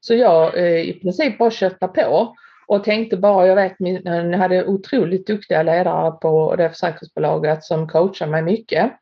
[0.00, 2.34] Så jag eh, i princip bara köttade på
[2.72, 8.30] och tänkte bara, jag vet, jag hade otroligt duktiga ledare på det försäkringsbolaget som coachade
[8.30, 8.92] mig mycket.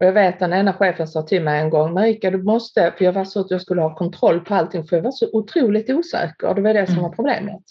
[0.00, 3.04] Och jag vet den ena chefen sa till mig en gång, Marika du måste, för
[3.04, 5.90] jag var så att jag skulle ha kontroll på allting för jag var så otroligt
[5.90, 6.54] osäker.
[6.54, 7.02] Det var det som mm.
[7.02, 7.62] var problemet.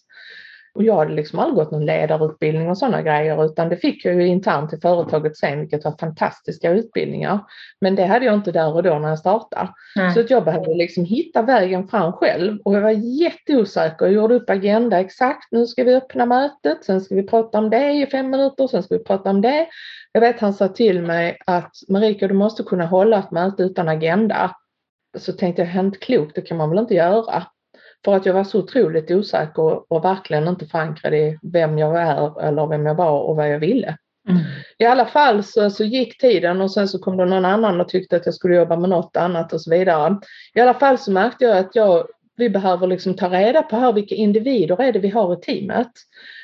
[0.75, 4.15] Och jag hade liksom aldrig gått någon ledarutbildning och sådana grejer utan det fick jag
[4.15, 7.39] ju internt i företaget sen vilket var fantastiska utbildningar.
[7.81, 9.69] Men det hade jag inte där och då när jag startade.
[9.95, 10.13] Nej.
[10.13, 14.05] Så att jag behövde liksom hitta vägen fram själv och jag var jätteosäker.
[14.05, 17.69] Jag gjorde upp agenda exakt, nu ska vi öppna mötet, sen ska vi prata om
[17.69, 19.67] det i fem minuter, sen ska vi prata om det.
[20.11, 23.89] Jag vet han sa till mig att Marika du måste kunna hålla ett möte utan
[23.89, 24.51] agenda.
[25.17, 27.43] Så tänkte jag, helt klokt, det kan man väl inte göra.
[28.05, 32.43] För att jag var så otroligt osäker och verkligen inte förankrad i vem jag är
[32.43, 33.97] eller vem jag var och vad jag ville.
[34.29, 34.41] Mm.
[34.77, 37.89] I alla fall så, så gick tiden och sen så kom det någon annan och
[37.89, 40.17] tyckte att jag skulle jobba med något annat och så vidare.
[40.53, 43.93] I alla fall så märkte jag att jag, vi behöver liksom ta reda på här
[43.93, 45.91] vilka individer är det vi har i teamet.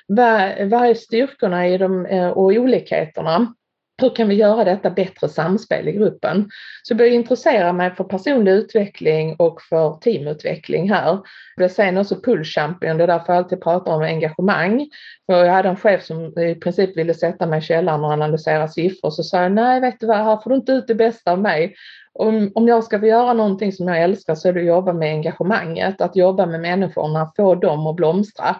[0.07, 3.53] Vad, vad är styrkorna i dem eh, och olikheterna?
[4.01, 6.49] Hur kan vi göra detta bättre samspel i gruppen?
[6.83, 11.05] Så jag började intressera mig för personlig utveckling och för teamutveckling här.
[11.05, 11.23] Jag
[11.57, 14.87] blev sen också pullchampion, det är därför jag alltid pratar om engagemang.
[15.25, 18.67] För jag hade en chef som i princip ville sätta mig i källaren och analysera
[18.67, 21.31] siffror, så sa jag nej vet du vad, här får du inte ut det bästa
[21.31, 21.75] av mig.
[22.13, 24.93] Om, om jag ska få göra någonting som jag älskar så är det att jobba
[24.93, 28.55] med engagemanget, att jobba med människorna, få dem att blomstra.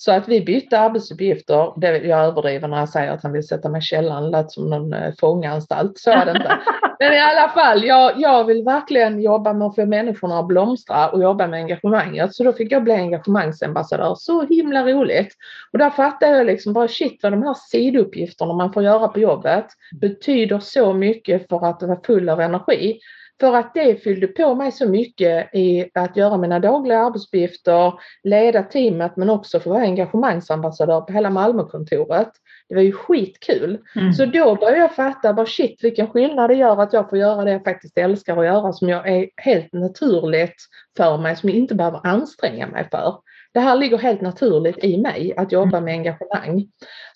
[0.00, 3.68] Så att vi bytte arbetsuppgifter, det, jag överdriver när jag säger att han vill sätta
[3.68, 6.58] mig i källaren, lät som någon eh, fånganstalt, så är det inte.
[6.98, 11.08] Men i alla fall, jag, jag vill verkligen jobba med att få människorna att blomstra
[11.08, 12.34] och jobba med engagemanget.
[12.34, 15.36] Så då fick jag bli engagemangsambassadör, så himla roligt.
[15.72, 19.20] Och där fattade jag liksom bara shit vad de här sidouppgifterna man får göra på
[19.20, 19.66] jobbet
[20.00, 23.00] betyder så mycket för att vara full av energi.
[23.40, 28.62] För att det fyllde på mig så mycket i att göra mina dagliga arbetsuppgifter, leda
[28.62, 32.28] teamet men också få vara engagemangsambassadör på hela Malmökontoret.
[32.68, 33.78] Det var ju skitkul.
[33.96, 34.12] Mm.
[34.12, 37.44] Så då började jag fatta bara shit vilken skillnad det gör att jag får göra
[37.44, 40.56] det jag faktiskt älskar att göra som jag är helt naturligt
[40.96, 43.14] för mig, som jag inte behöver anstränga mig för.
[43.52, 46.66] Det här ligger helt naturligt i mig att jobba med engagemang.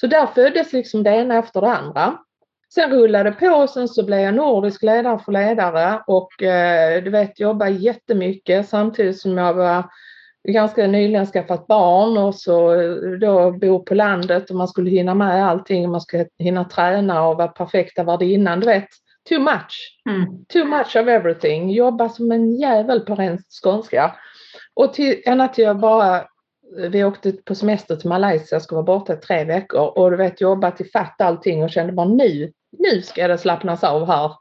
[0.01, 2.19] Så där föddes liksom det ena efter det andra.
[2.75, 7.03] Sen rullade det på och sen så blev jag nordisk ledare för ledare och eh,
[7.03, 9.85] du vet jobba jättemycket samtidigt som jag var
[10.49, 12.75] ganska nyligen skaffat barn och så
[13.21, 15.91] då bor på landet och man skulle hinna med allting.
[15.91, 18.61] Man skulle hinna träna och vara perfekta värdinnan.
[18.61, 18.89] Du vet,
[19.29, 20.01] too much.
[20.11, 20.45] Mm.
[20.53, 21.71] Too much of everything.
[21.71, 24.15] Jobba som en jävel på ren skånska.
[24.75, 26.25] Och till, ända till jag bara
[26.77, 30.41] vi åkte på semester till Malaysia, ska vara borta i tre veckor och du vet
[30.41, 34.33] jobbat i fatt allting och kände bara nu, nu ska det slappnas av här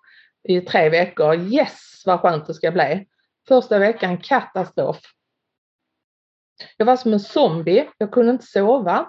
[0.44, 1.36] i tre veckor.
[1.36, 3.08] Yes vad skönt det ska bli.
[3.48, 5.00] Första veckan katastrof.
[6.78, 7.90] Jag var som en zombie.
[7.98, 9.08] Jag kunde inte sova.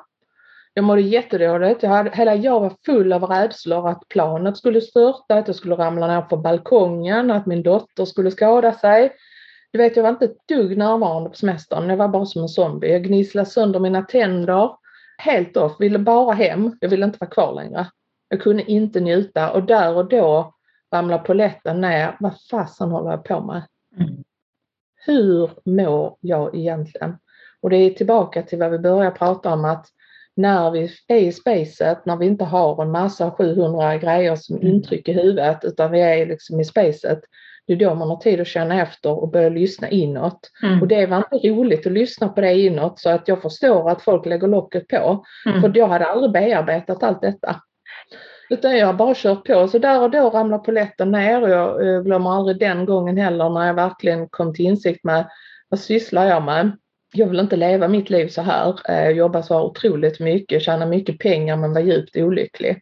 [0.74, 1.82] Jag mådde jättedåligt.
[1.82, 5.74] Jag hade, hela jag var full av rädslor att planet skulle störta, att jag skulle
[5.74, 9.12] ramla ner på balkongen, att min dotter skulle skada sig.
[9.72, 11.90] Du vet, jag var inte ett dugg närvarande på semestern.
[11.90, 12.92] Jag var bara som en zombie.
[12.92, 14.70] Jag gnisslade sönder mina tänder.
[15.18, 15.80] Helt off.
[15.80, 16.76] Ville bara hem.
[16.80, 17.86] Jag ville inte vara kvar längre.
[18.28, 20.54] Jag kunde inte njuta och där och då
[20.92, 22.16] ramlade polletten ner.
[22.20, 23.62] Vad fasen håller jag på med?
[23.96, 24.24] Mm.
[25.06, 27.18] Hur mår jag egentligen?
[27.60, 29.86] Och det är tillbaka till vad vi började prata om att
[30.34, 34.68] när vi är i spacet, när vi inte har en massa 700 grejer som mm.
[34.68, 37.20] intryck i huvudet utan vi är liksom i spacet,
[37.66, 40.50] det är då man har tid att känna efter och börja lyssna inåt.
[40.62, 40.82] Mm.
[40.82, 44.02] Och det var inte roligt att lyssna på det inåt så att jag förstår att
[44.02, 45.24] folk lägger locket på.
[45.46, 45.60] Mm.
[45.60, 47.56] För jag hade aldrig bearbetat allt detta.
[48.50, 49.68] Utan jag har bara kört på.
[49.68, 53.66] Så där och då ramlar poletten ner och jag glömmer aldrig den gången heller när
[53.66, 55.26] jag verkligen kom till insikt med
[55.68, 56.72] vad sysslar jag med?
[57.14, 58.74] Jag vill inte leva mitt liv så här.
[58.86, 62.80] Jag jobbar så otroligt mycket, tjänar mycket pengar men var djupt olycklig.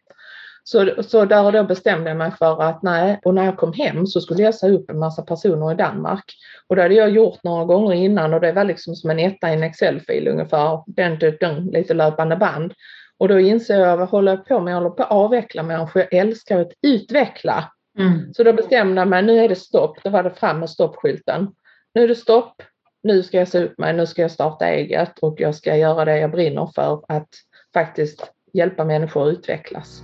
[0.63, 3.73] Så, så där och då bestämde jag mig för att nej, och när jag kom
[3.73, 6.23] hem så skulle jag säga upp en massa personer i Danmark.
[6.67, 9.49] Och det hade jag gjort några gånger innan och det var liksom som en etta
[9.49, 12.73] i en Excel-fil ungefär, den, den, den, lite löpande band.
[13.17, 14.71] Och då inser jag vad håller jag på med?
[14.71, 16.01] Jag håller på att avveckla människor.
[16.01, 17.71] Jag älskar att utveckla.
[17.99, 18.33] Mm.
[18.33, 20.03] Så då bestämde jag mig, nu är det stopp.
[20.03, 21.47] Då var det fram med stoppskylten.
[21.93, 22.61] Nu är det stopp.
[23.03, 23.93] Nu ska jag se upp mig.
[23.93, 27.29] Nu ska jag starta eget och jag ska göra det jag brinner för att
[27.73, 30.03] faktiskt hjälpa människor att utvecklas.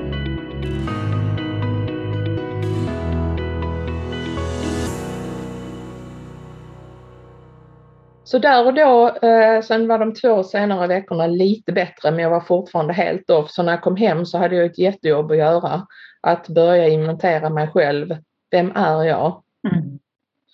[8.31, 12.29] Så där och då, eh, sen var de två senare veckorna lite bättre men jag
[12.29, 13.51] var fortfarande helt off.
[13.51, 15.87] Så när jag kom hem så hade jag ett jättejobb att göra.
[16.21, 18.17] Att börja inventera mig själv.
[18.51, 19.43] Vem är jag?
[19.71, 19.99] Mm.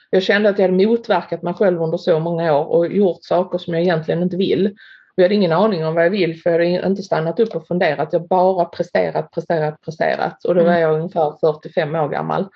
[0.09, 3.57] Jag kände att jag hade motverkat mig själv under så många år och gjort saker
[3.57, 4.67] som jag egentligen inte vill.
[4.67, 7.55] Och jag hade ingen aning om vad jag vill för jag hade inte stannat upp
[7.55, 8.13] och funderat.
[8.13, 10.81] Jag bara presterat, presterat, presterat och då var mm.
[10.81, 12.47] jag ungefär 45 år gammal.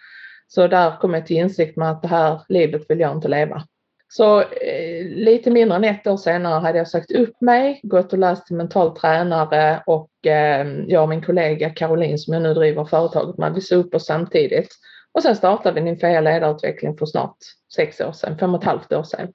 [0.47, 3.63] Så där kom jag till insikt med att det här livet vill jag inte leva.
[4.13, 8.19] Så eh, lite mindre än ett år senare hade jag sagt upp mig, gått och
[8.19, 12.85] läst till mental tränare och eh, jag och min kollega Caroline som jag nu driver
[12.85, 14.69] företaget med, vi sa upp oss samtidigt.
[15.11, 17.37] Och sen startade vi Ninfea ledarutveckling för snart
[17.75, 19.33] sex år sedan, fem och ett halvt år sedan.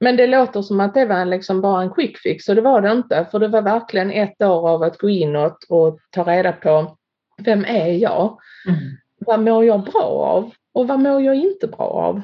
[0.00, 2.80] Men det låter som att det var liksom bara en quick fix och det var
[2.80, 3.26] det inte.
[3.30, 6.96] För det var verkligen ett år av att gå inåt och ta reda på
[7.44, 8.38] vem är jag?
[8.68, 8.80] Mm.
[9.18, 10.50] Vad mår jag bra av?
[10.72, 12.22] Och vad mår jag inte bra av?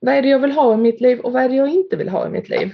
[0.00, 1.96] Vad är det jag vill ha i mitt liv och vad är det jag inte
[1.96, 2.70] vill ha i mitt liv?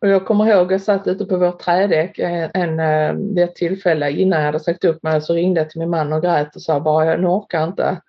[0.00, 3.54] Och jag kommer ihåg, jag satt ute på vårt trädäck en, en, eh, vid ett
[3.54, 6.56] tillfälle innan jag hade sagt upp mig så ringde jag till min man och grät
[6.56, 8.00] och sa bara, jag orkar inte.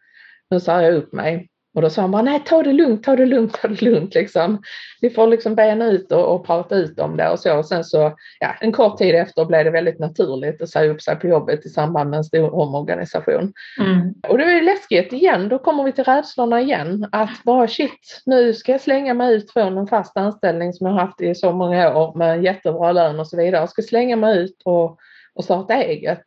[0.50, 1.49] Nu säger jag upp mig.
[1.76, 4.16] Och då sa han bara, nej ta det lugnt, ta det lugnt, ta det lugnt
[4.16, 4.62] liksom.
[5.02, 7.58] Vi får liksom bena ut och, och prata ut om det och så.
[7.58, 11.02] Och sen så, ja, en kort tid efter blev det väldigt naturligt att säga upp
[11.02, 13.54] sig på jobbet i samband med en stor omorganisation.
[13.80, 14.14] Mm.
[14.28, 17.08] Och det är läskigt igen, då kommer vi till rädslorna igen.
[17.12, 20.94] Att bara shit, nu ska jag slänga mig ut från en fast anställning som jag
[20.94, 23.62] haft i så många år med jättebra lön och så vidare.
[23.62, 24.98] Jag ska slänga mig ut och,
[25.34, 26.24] och starta eget.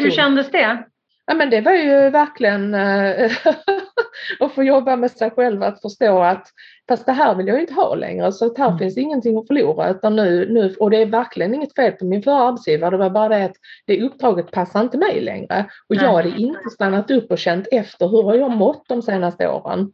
[0.00, 0.84] Hur kändes det?
[1.26, 2.74] Ja men det var ju verkligen
[4.40, 6.46] att få jobba med sig själv, att förstå att
[6.88, 8.78] fast det här vill jag inte ha längre så att här mm.
[8.78, 12.22] finns ingenting att förlora utan nu, nu, och det är verkligen inget fel på min
[12.22, 16.12] förra arbetsgivare, det var bara det att det uppdraget passar inte mig längre och jag
[16.12, 19.92] hade inte stannat upp och känt efter hur har jag mått de senaste åren.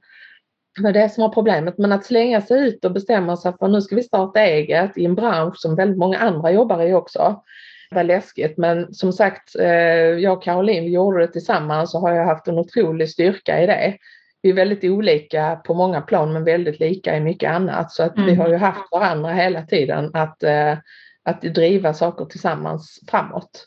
[0.83, 3.67] Det är det som var problemet, men att slänga sig ut och bestämma sig för
[3.67, 6.95] att nu ska vi starta eget i en bransch som väldigt många andra jobbar i
[6.95, 7.43] också
[7.91, 8.59] var läskigt.
[8.59, 9.69] Men som sagt, eh,
[10.19, 13.67] jag och Caroline vi gjorde det tillsammans och har jag haft en otrolig styrka i
[13.67, 13.97] det.
[14.43, 17.93] Vi är väldigt olika på många plan men väldigt lika i mycket annat.
[17.93, 18.29] Så att mm.
[18.29, 20.79] vi har ju haft varandra hela tiden att, eh,
[21.23, 23.67] att driva saker tillsammans framåt.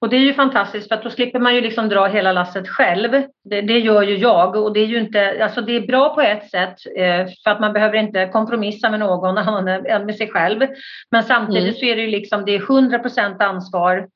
[0.00, 2.68] Och det är ju fantastiskt för att då slipper man ju liksom dra hela lasset
[2.68, 3.10] själv.
[3.44, 6.20] Det, det gör ju jag och det är ju inte, alltså det är bra på
[6.20, 10.30] ett sätt eh, för att man behöver inte kompromissa med någon annan än med sig
[10.30, 10.66] själv.
[11.10, 11.74] Men samtidigt mm.
[11.74, 14.08] så är det ju liksom, det är 100% ansvar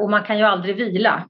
[0.00, 1.26] och man kan ju aldrig vila.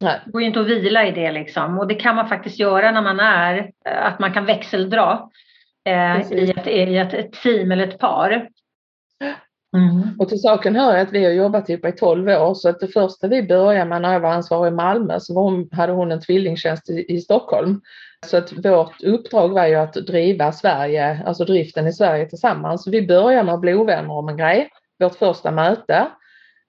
[0.00, 0.20] Nej.
[0.24, 2.90] Det går ju inte att vila i det liksom och det kan man faktiskt göra
[2.90, 5.28] när man är, eh, att man kan växeldra
[5.84, 8.48] eh, i, ett, i ett team eller ett par.
[9.76, 10.16] Mm.
[10.18, 12.88] Och till saken hör att vi har jobbat ihop i 12 år så att det
[12.88, 16.20] första vi började med när jag var ansvarig i Malmö så hon, hade hon en
[16.20, 17.80] tvillingtjänst i, i Stockholm.
[18.26, 22.84] Så att vårt uppdrag var ju att driva Sverige, alltså driften i Sverige tillsammans.
[22.84, 26.06] Så vi började med att bli ovänner om en grej, vårt första möte.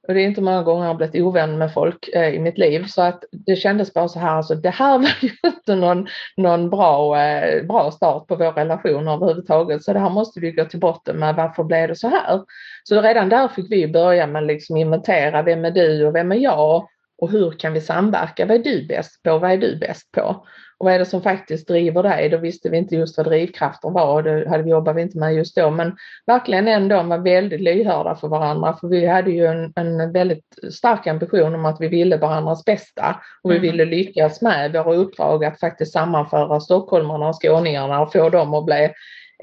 [0.08, 2.58] Och det är inte många gånger jag har blivit ovän med folk eh, i mitt
[2.58, 6.08] liv så att det kändes bara så här, alltså det här var ju inte någon,
[6.38, 10.66] någon bra, eh, bra start på vår relation överhuvudtaget så det här måste vi gå
[10.66, 12.42] till botten med, varför blev det så här?
[12.84, 16.36] Så redan där fick vi börja med liksom inventera, vem är du och vem är
[16.36, 16.88] jag?
[17.18, 18.46] Och hur kan vi samverka?
[18.46, 19.38] Vad är du bäst på?
[19.38, 20.46] Vad är du bäst på?
[20.84, 22.30] Och vad är det som faktiskt driver dig?
[22.30, 25.36] Då visste vi inte just vad drivkraften var och det hade vi jobbat inte med
[25.36, 25.70] just då.
[25.70, 30.74] Men verkligen ändå var väldigt lyhörda för varandra för vi hade ju en, en väldigt
[30.74, 33.72] stark ambition om att vi ville varandras bästa och vi mm.
[33.72, 38.66] ville lyckas med våra uppdrag att faktiskt sammanföra stockholmarna och skåningarna och få dem att
[38.66, 38.90] bli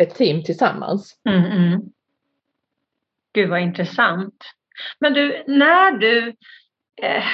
[0.00, 1.16] ett team tillsammans.
[1.28, 1.80] Mm, mm.
[3.34, 4.44] Gud vad intressant.
[4.98, 6.28] Men du, när du
[7.02, 7.24] eh,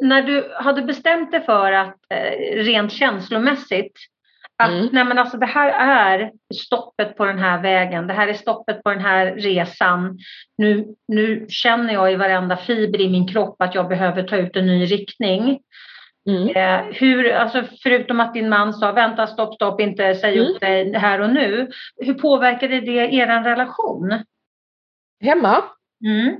[0.00, 3.96] när du hade bestämt dig för att eh, rent känslomässigt
[4.62, 4.88] att mm.
[4.92, 8.82] nej men alltså det här är stoppet på den här vägen, det här är stoppet
[8.82, 10.18] på den här resan.
[10.58, 14.56] Nu, nu känner jag i varenda fiber i min kropp att jag behöver ta ut
[14.56, 15.60] en ny riktning.
[16.28, 16.48] Mm.
[16.48, 20.50] Eh, hur, alltså förutom att din man sa vänta stopp stopp inte säg mm.
[20.50, 21.70] upp dig här och nu.
[21.96, 24.24] Hur påverkade det er relation?
[25.24, 25.64] Hemma?
[26.04, 26.36] Mm.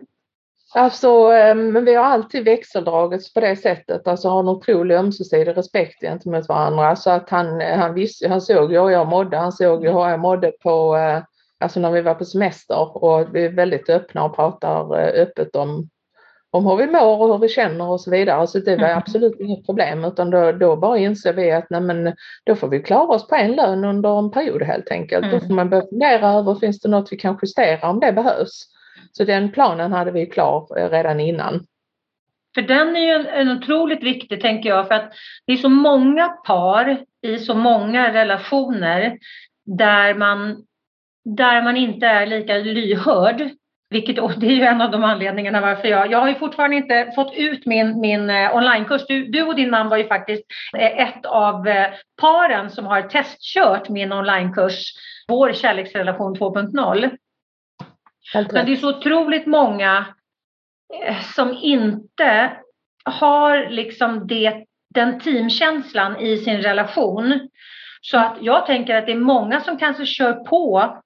[0.75, 6.01] Alltså, men vi har alltid växeldragits på det sättet, alltså har en otrolig ömsesidig respekt
[6.01, 6.97] gentemot varandra.
[6.97, 10.09] Så att han, han, visste, han såg ju hur jag mådde, han såg ju hur
[10.09, 11.23] jag mådde på, eh,
[11.61, 15.57] alltså när vi var på semester och vi är väldigt öppna och pratar eh, öppet
[15.57, 15.89] om,
[16.51, 18.47] om hur vi mår och hur vi känner och så vidare.
[18.47, 18.99] Så det var mm.
[18.99, 22.83] absolut inget problem utan då, då bara inser vi att nej men, då får vi
[22.83, 25.25] klara oss på en lön under en period helt enkelt.
[25.25, 25.39] Mm.
[25.39, 28.69] Då får man börja fundera över, finns det något vi kan justera om det behövs?
[29.13, 31.67] Så den planen hade vi klar eh, redan innan.
[32.55, 35.13] För den är ju en, en otroligt viktig, tänker jag, för att
[35.47, 39.19] det är så många par i så många relationer
[39.65, 40.65] där man,
[41.25, 43.51] där man inte är lika lyhörd.
[43.91, 46.11] Vilket, och det är ju en av de anledningarna varför jag...
[46.11, 49.07] Jag har ju fortfarande inte fått ut min, min eh, onlinekurs.
[49.09, 50.43] Du, du och din man var ju faktiskt
[50.79, 51.67] eh, ett av
[52.21, 54.93] paren som har testkört min onlinekurs,
[55.29, 57.11] Vår kärleksrelation 2.0.
[58.35, 60.07] Men det är så otroligt många
[61.07, 62.57] eh, som inte
[63.05, 64.65] har liksom det,
[64.95, 67.49] den teamkänslan i sin relation.
[68.01, 70.97] Så att jag tänker att det är många som kanske kör på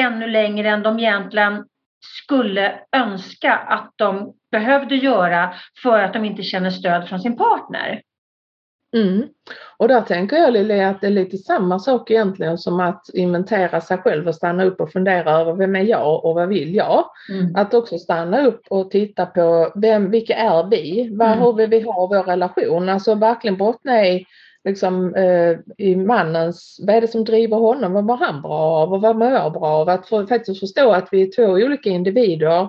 [0.00, 1.64] ännu längre än de egentligen
[2.00, 8.02] skulle önska att de behövde göra för att de inte känner stöd från sin partner.
[8.96, 9.28] Mm.
[9.76, 13.80] Och där tänker jag Lili att det är lite samma sak egentligen som att inventera
[13.80, 17.04] sig själv och stanna upp och fundera över vem är jag och vad vill jag?
[17.30, 17.56] Mm.
[17.56, 21.10] Att också stanna upp och titta på vem, vilka är vi?
[21.12, 21.40] Vad, mm.
[21.40, 22.88] Hur vill vi ha vår relation?
[22.88, 24.26] Alltså verkligen bottna i
[24.64, 27.92] liksom, eh, i mannens, vad är det som driver honom?
[27.92, 29.88] Vad mår han bra av och vad mår jag bra av?
[29.88, 32.68] Att för, faktiskt förstå att vi är två olika individer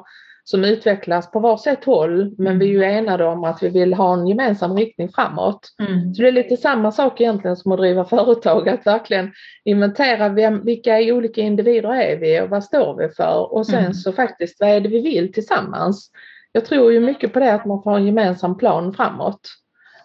[0.52, 4.14] som utvecklas på varsitt håll men vi är ju enade om att vi vill ha
[4.14, 5.68] en gemensam riktning framåt.
[5.80, 6.14] Mm.
[6.14, 9.32] Så det är lite samma sak egentligen som att driva företag, att verkligen
[9.66, 13.94] inventera vem, vilka olika individer är vi och vad står vi för och sen mm.
[13.94, 16.12] så faktiskt vad är det vi vill tillsammans.
[16.52, 19.42] Jag tror ju mycket på det att man får en gemensam plan framåt.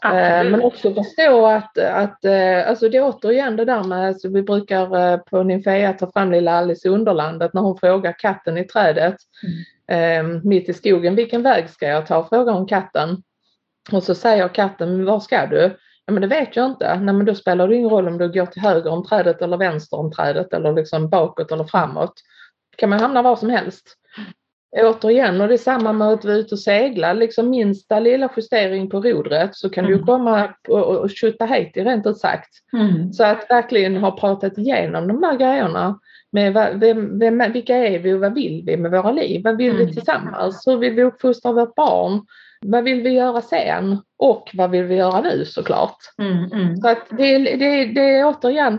[0.00, 0.52] Absolut.
[0.52, 4.42] Men också förstå att, att eh, alltså det är återigen det där med, alltså vi
[4.42, 8.64] brukar eh, på Nymfea ta fram lilla Alice i Underlandet när hon frågar katten i
[8.64, 9.16] trädet.
[9.42, 9.54] Mm
[9.88, 11.14] eh, mitt i skogen.
[11.14, 12.28] Vilken väg ska jag ta?
[12.28, 13.22] Frågar hon katten.
[13.92, 15.76] Och så säger katten, var ska du?
[16.06, 17.00] Ja men det vet jag inte.
[17.00, 19.56] Nej men då spelar det ingen roll om du går till höger om trädet eller
[19.56, 22.12] vänster om trädet eller liksom bakåt eller framåt.
[22.76, 23.96] kan man hamna var som helst.
[24.76, 28.90] Återigen, och det är samma med att vara ute och segla, liksom minsta lilla justering
[28.90, 29.98] på rodret så kan mm.
[29.98, 32.50] du komma och, och skjuta hejt rent ut sagt.
[32.72, 33.12] Mm.
[33.12, 35.98] Så att verkligen ha pratat igenom de där grejerna
[36.32, 39.40] med vem, vem, vilka är vi och vad vill vi med våra liv?
[39.44, 39.86] Vad vill mm.
[39.86, 40.66] vi tillsammans?
[40.66, 42.26] Hur vill vi uppfostra vårt barn?
[42.60, 43.98] Vad vill vi göra sen?
[44.18, 45.96] Och vad vill vi göra nu såklart?
[46.18, 46.76] Mm, mm.
[46.76, 48.78] Så att det, det, det är återigen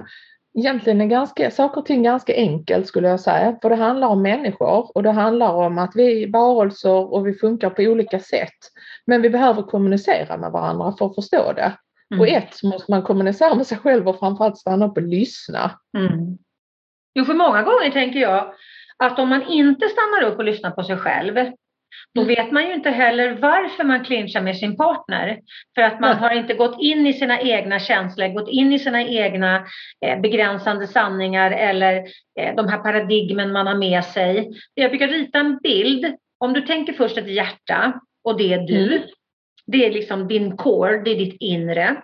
[0.58, 3.58] egentligen är ganska, saker och ting ganska enkelt skulle jag säga.
[3.62, 7.34] För det handlar om människor och det handlar om att vi är varelser och vi
[7.34, 8.58] funkar på olika sätt.
[9.06, 11.78] Men vi behöver kommunicera med varandra för att förstå det.
[12.14, 12.22] Mm.
[12.22, 15.72] Och ett måste man kommunicera med sig själv och framförallt stanna upp och lyssna.
[15.98, 16.38] Mm.
[17.14, 18.54] Jo, för många gånger tänker jag
[18.98, 21.52] att om man inte stannar upp och lyssnar på sig själv,
[22.16, 22.36] då mm.
[22.36, 25.40] vet man ju inte heller varför man clinchar med sin partner.
[25.76, 29.04] För att man har inte gått in i sina egna känslor, gått in i sina
[29.04, 29.66] egna
[30.06, 31.96] eh, begränsande sanningar eller
[32.40, 34.50] eh, de här paradigmen man har med sig.
[34.74, 36.16] Jag brukar rita en bild.
[36.40, 38.96] Om du tänker först ett hjärta och det är du.
[38.96, 39.08] Mm.
[39.72, 42.02] Det är liksom din core, det är ditt inre.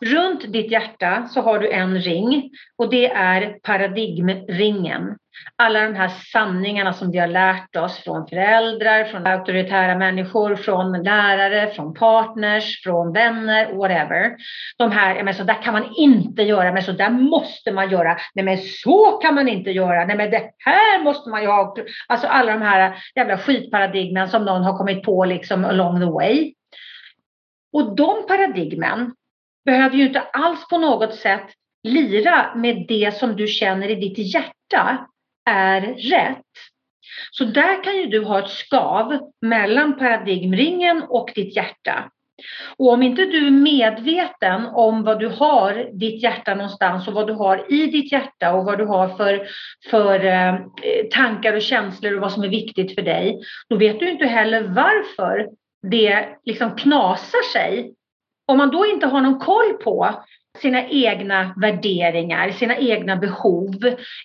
[0.00, 5.16] Runt ditt hjärta så har du en ring och det är paradigmringen.
[5.56, 11.02] Alla de här sanningarna som vi har lärt oss från föräldrar, från auktoritära människor, från
[11.02, 14.36] lärare, från partners, från vänner, whatever.
[14.78, 18.16] De här, men så där kan man inte göra, men så där måste man göra.
[18.34, 21.76] Nej men så kan man inte göra, nej men det här måste man ju ha.
[22.08, 26.54] Alltså alla de här jävla skitparadigmen som någon har kommit på liksom along the way.
[27.72, 29.12] Och de paradigmen,
[29.64, 31.46] behöver ju inte alls på något sätt
[31.82, 35.06] lira med det som du känner i ditt hjärta
[35.50, 36.42] är rätt.
[37.30, 42.10] Så där kan ju du ha ett skav mellan paradigmringen och ditt hjärta.
[42.76, 47.26] Och om inte du är medveten om vad du har ditt hjärta någonstans och vad
[47.26, 49.46] du har i ditt hjärta och vad du har för,
[49.90, 50.54] för eh,
[51.10, 54.62] tankar och känslor och vad som är viktigt för dig, då vet du inte heller
[54.62, 55.48] varför
[55.90, 57.94] det liksom knasar sig.
[58.46, 60.24] Om man då inte har någon koll på
[60.58, 63.74] sina egna värderingar, sina egna behov,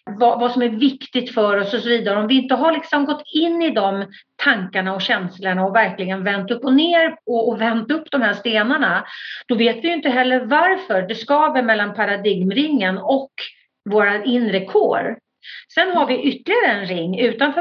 [0.05, 2.19] vad, vad, som är viktigt för oss och så vidare.
[2.19, 4.05] Om vi inte har liksom gått in i de
[4.43, 8.33] tankarna och känslorna och verkligen vänt upp och ner och, och vänt upp de här
[8.33, 9.05] stenarna,
[9.47, 13.31] då vet vi inte heller varför det skaver mellan paradigmringen och
[13.89, 15.17] våra inre kår.
[15.73, 17.59] Sen har vi ytterligare en ring utanför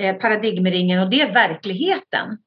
[0.00, 2.38] eh, paradigmringen och det är verkligheten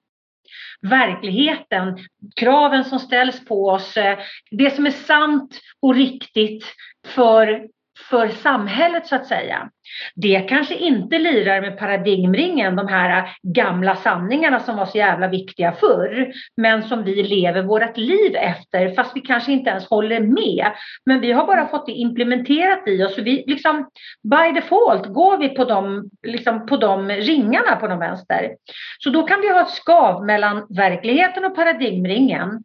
[0.81, 1.97] verkligheten,
[2.35, 4.19] kraven som ställs på oss, eh,
[4.51, 6.65] det som är sant och riktigt
[7.07, 7.67] för
[8.09, 9.69] för samhället så att säga.
[10.15, 15.27] Det kanske inte lirar med paradigmringen, de här äh, gamla sanningarna som var så jävla
[15.27, 20.19] viktiga förr, men som vi lever vårt liv efter, fast vi kanske inte ens håller
[20.19, 20.71] med.
[21.05, 23.89] Men vi har bara fått det implementerat i oss, så vi liksom
[24.23, 28.55] by default går vi på de, liksom på de ringarna på de vänster.
[28.99, 32.63] Så då kan vi ha ett skav mellan verkligheten och paradigmringen,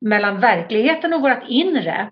[0.00, 2.10] mellan verkligheten och vårt inre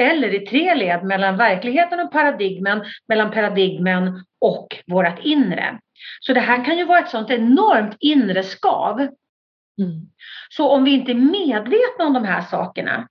[0.00, 5.78] eller i tre led mellan verkligheten och paradigmen, mellan paradigmen och vårt inre.
[6.20, 9.00] Så det här kan ju vara ett sånt enormt inre skav.
[9.00, 10.10] Mm.
[10.48, 13.08] Så om vi inte är medvetna om de här sakerna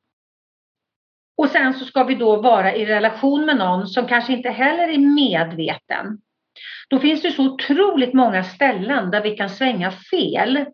[1.41, 4.87] och sen så ska vi då vara i relation med någon som kanske inte heller
[4.87, 6.17] är medveten.
[6.89, 10.65] Då finns det så otroligt många ställen där vi kan svänga fel.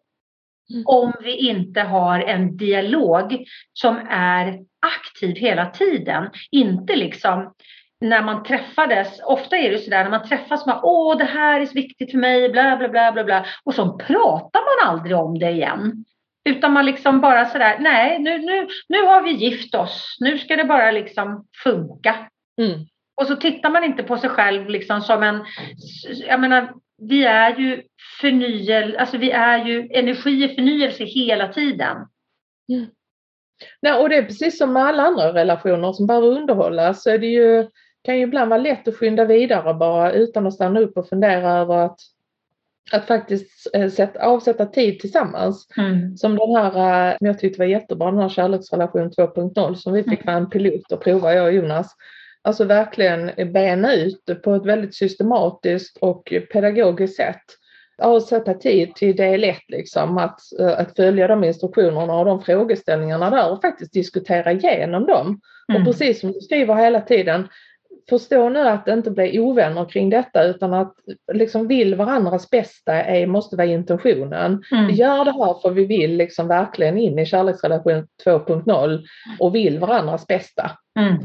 [0.86, 6.30] Om vi inte har en dialog som är aktiv hela tiden.
[6.52, 7.54] Inte liksom
[8.02, 11.66] när man träffades, ofta är det sådär när man träffas, man, åh det här är
[11.66, 13.46] så viktigt för mig, bla bla bla bla bla.
[13.64, 16.06] Och så pratar man aldrig om det igen.
[16.50, 20.56] Utan man liksom bara sådär, nej nu, nu, nu har vi gift oss, nu ska
[20.56, 22.16] det bara liksom funka.
[22.62, 22.80] Mm.
[23.22, 25.46] Och så tittar man inte på sig själv liksom som en,
[26.28, 27.84] jag menar, vi är ju
[28.22, 31.98] förnyelse, alltså vi är ju energi i förnyelse hela tiden.
[32.70, 32.86] Mm.
[33.82, 37.18] Nej, och det är precis som med alla andra relationer som behöver underhållas så är
[37.18, 37.68] det ju,
[38.04, 41.52] kan ju ibland vara lätt att skynda vidare bara utan att stanna upp och fundera
[41.52, 42.00] över att,
[42.92, 45.68] att faktiskt eh, sätta, avsätta tid tillsammans.
[45.78, 46.18] Mm.
[46.18, 50.22] Som den här, eh, jag tyckte var jättebra, den här kärleksrelation 2.0 som vi fick
[50.22, 50.26] mm.
[50.26, 51.96] vara en pilot och prova, jag och Jonas.
[52.42, 57.44] Alltså verkligen bena ut på ett väldigt systematiskt och pedagogiskt sätt
[57.98, 63.30] avsätta tid till del ett, liksom, att, eh, att följa de instruktionerna och de frågeställningarna
[63.30, 65.42] där och faktiskt diskutera igenom dem.
[65.70, 65.82] Mm.
[65.82, 67.48] Och precis som du skriver hela tiden,
[68.10, 70.94] förstå nu att det inte blir ovänner kring detta utan att
[71.34, 74.64] liksom vill varandras bästa är, måste vara intentionen.
[74.72, 74.88] Mm.
[74.88, 79.04] Vi gör det här för vi vill liksom verkligen in i kärleksrelation 2.0
[79.40, 80.72] och vill varandras bästa.
[81.00, 81.18] Mm.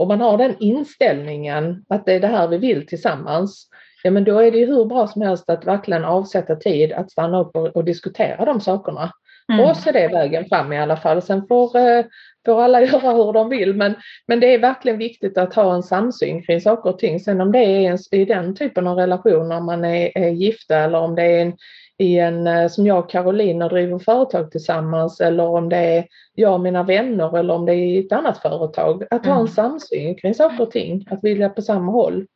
[0.00, 3.68] Och man har den inställningen att det är det här vi vill tillsammans
[4.02, 7.10] ja men då är det ju hur bra som helst att verkligen avsätta tid att
[7.10, 9.12] stanna upp och, och diskutera de sakerna.
[9.52, 9.64] Mm.
[9.64, 11.22] För oss är det vägen fram i alla fall.
[11.22, 12.04] Sen får, eh,
[12.46, 13.94] får alla göra hur de vill men,
[14.26, 17.20] men det är verkligen viktigt att ha en samsyn kring saker och ting.
[17.20, 20.76] Sen om det är en, i den typen av relation när man är, är gifta
[20.76, 21.52] eller om det är en,
[22.00, 26.54] i en, eh, som jag och Caroline driver företag tillsammans eller om det är jag
[26.54, 29.04] och mina vänner eller om det är ett annat företag.
[29.10, 29.48] Att ha en mm.
[29.48, 32.26] samsyn kring saker och ting, att vilja på samma håll.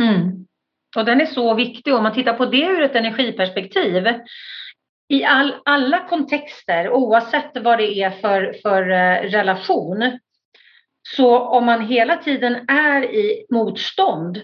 [0.00, 0.46] Mm.
[0.96, 4.06] Och den är så viktig om man tittar på det ur ett energiperspektiv.
[5.08, 10.18] I all, alla kontexter, oavsett vad det är för, för eh, relation,
[11.16, 14.40] så om man hela tiden är i motstånd,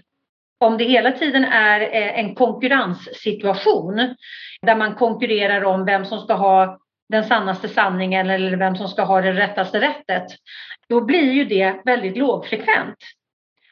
[0.61, 4.15] om det hela tiden är eh, en konkurrenssituation
[4.63, 9.03] där man konkurrerar om vem som ska ha den sannaste sanningen eller vem som ska
[9.03, 10.27] ha det rättaste rättet,
[10.89, 12.97] då blir ju det väldigt lågfrekvent.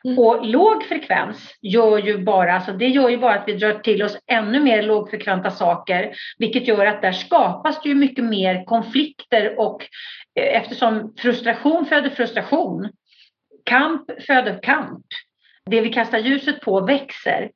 [0.04, 0.18] Mm.
[0.18, 4.02] Och låg frekvens gör ju bara, alltså det gör ju bara att vi drar till
[4.02, 9.58] oss ännu mer lågfrekventa saker, vilket gör att där skapas det ju mycket mer konflikter
[9.60, 9.82] och
[10.40, 12.88] eh, eftersom frustration föder frustration,
[13.64, 15.06] kamp föder kamp.
[15.70, 17.50] Det vi kastar ljuset på växer.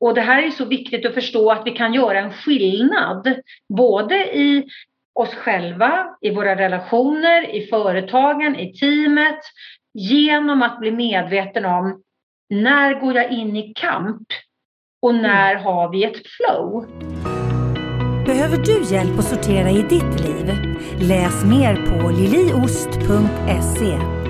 [0.00, 3.36] Och det här är så viktigt att förstå att vi kan göra en skillnad
[3.68, 4.68] både i
[5.14, 9.40] oss själva, i våra relationer, i företagen, i teamet,
[9.94, 12.02] genom att bli medveten om
[12.50, 14.26] när går jag in i kamp
[15.02, 15.22] och mm.
[15.22, 16.86] när har vi ett flow?
[18.26, 20.46] Behöver du hjälp att sortera i ditt liv?
[21.08, 24.23] Läs mer på liliost.se.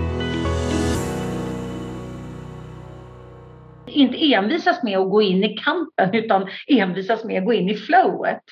[3.95, 7.74] Inte envisas med att gå in i kampen utan envisas med att gå in i
[7.74, 8.42] flowet.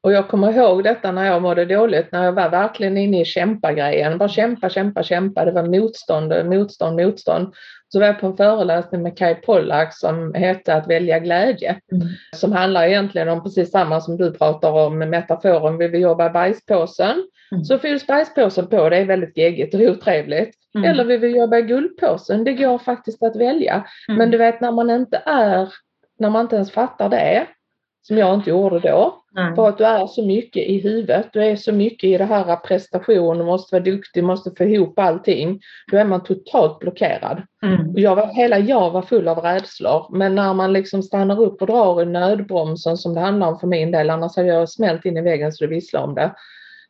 [0.00, 3.24] Och jag kommer ihåg detta när jag mådde dåligt, när jag var verkligen inne i
[3.24, 4.18] kämpa-grejen.
[4.18, 5.44] Bara kämpa, kämpa, kämpa.
[5.44, 7.54] Det var motstånd, motstånd, motstånd.
[7.88, 11.80] Så var jag på en föreläsning med Kai Pollak som hette Att välja glädje.
[11.92, 12.08] Mm.
[12.36, 16.26] Som handlar egentligen om precis samma som du pratar om med metaforen, vill vi jobba
[16.26, 17.28] i bajspåsen?
[17.52, 17.64] Mm.
[17.64, 20.61] Så fylls bajspåsen på, det är väldigt geggigt och otrevligt.
[20.74, 20.90] Mm.
[20.90, 22.44] Eller vill vi jobba i guldpåsen?
[22.44, 23.86] Det går faktiskt att välja.
[24.08, 24.18] Mm.
[24.18, 25.68] Men du vet när man inte är,
[26.18, 27.46] när man inte ens fattar det,
[28.02, 29.18] som jag inte gjorde då.
[29.36, 29.54] Mm.
[29.54, 32.56] För att du är så mycket i huvudet, du är så mycket i det här
[32.56, 35.60] prestation, du måste vara duktig, måste få ihop allting.
[35.90, 37.42] Då är man totalt blockerad.
[37.62, 37.92] Mm.
[37.96, 40.06] Jag var, hela jag var full av rädslor.
[40.16, 43.66] Men när man liksom stannar upp och drar i nödbromsen som det handlar om för
[43.66, 46.34] min del, annars hade jag smält in i väggen så det visslade om det.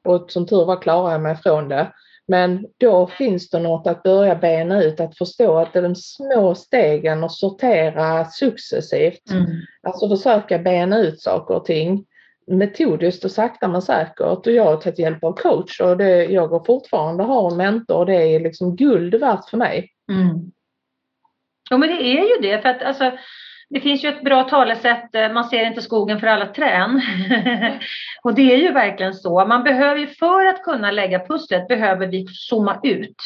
[0.04, 1.92] Och som tur var klarade jag mig från det.
[2.28, 5.94] Men då finns det något att börja bena ut, att förstå att det är de
[5.94, 9.30] små stegen och sortera successivt.
[9.30, 9.46] Mm.
[9.82, 12.04] Alltså försöka bena ut saker och ting
[12.46, 14.46] metodiskt och sakta men säkert.
[14.46, 17.96] Och jag har tagit hjälp av coach och det, jag går fortfarande har en mentor
[17.96, 19.90] och det är liksom guld värt för mig.
[20.12, 20.52] Mm.
[21.70, 23.12] Ja men det är ju det för att alltså
[23.72, 27.02] det finns ju ett bra talesätt, eh, man ser inte skogen för alla trän.
[28.22, 29.46] och det är ju verkligen så.
[29.46, 33.16] Man behöver ju, för att kunna lägga pusslet, behöver vi zooma ut.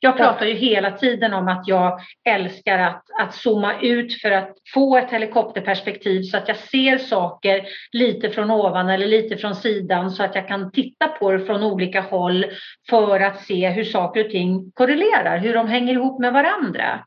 [0.00, 4.52] Jag pratar ju hela tiden om att jag älskar att, att zooma ut för att
[4.74, 7.62] få ett helikopterperspektiv så att jag ser saker
[7.92, 11.62] lite från ovan eller lite från sidan så att jag kan titta på det från
[11.62, 12.46] olika håll
[12.90, 17.00] för att se hur saker och ting korrelerar, hur de hänger ihop med varandra.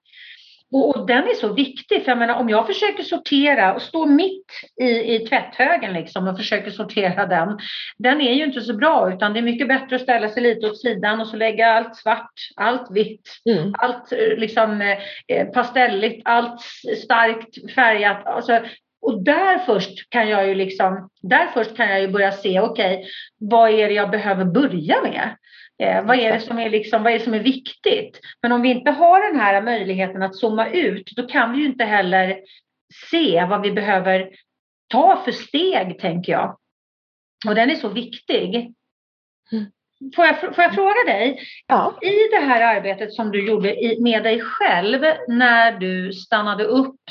[0.76, 4.06] Och, och, den är så viktig, för jag menar om jag försöker sortera och stå
[4.06, 4.46] mitt
[4.82, 7.60] i, i tvätthögen liksom och försöker sortera den,
[7.98, 10.68] den är ju inte så bra utan det är mycket bättre att ställa sig lite
[10.68, 13.74] åt sidan och så lägga allt svart, allt vitt, mm.
[13.78, 14.98] allt eh, liksom
[15.28, 16.62] eh, pastelligt, allt
[17.04, 18.26] starkt färgat.
[18.26, 18.62] Alltså,
[19.02, 22.98] och där först kan jag ju liksom, där först kan jag ju börja se, okej,
[22.98, 23.10] okay,
[23.40, 25.36] vad är det jag behöver börja med?
[25.84, 28.20] Eh, vad, är det som är liksom, vad är som är viktigt?
[28.42, 31.66] Men om vi inte har den här möjligheten att zooma ut, då kan vi ju
[31.66, 32.40] inte heller
[33.10, 34.30] se vad vi behöver
[34.88, 36.58] ta för steg, tänker jag.
[37.48, 38.74] Och den är så viktig.
[39.52, 39.66] Mm.
[40.16, 41.98] Får jag, får jag fråga dig, ja.
[42.02, 47.02] i det här arbetet som du gjorde med dig själv när du stannade upp,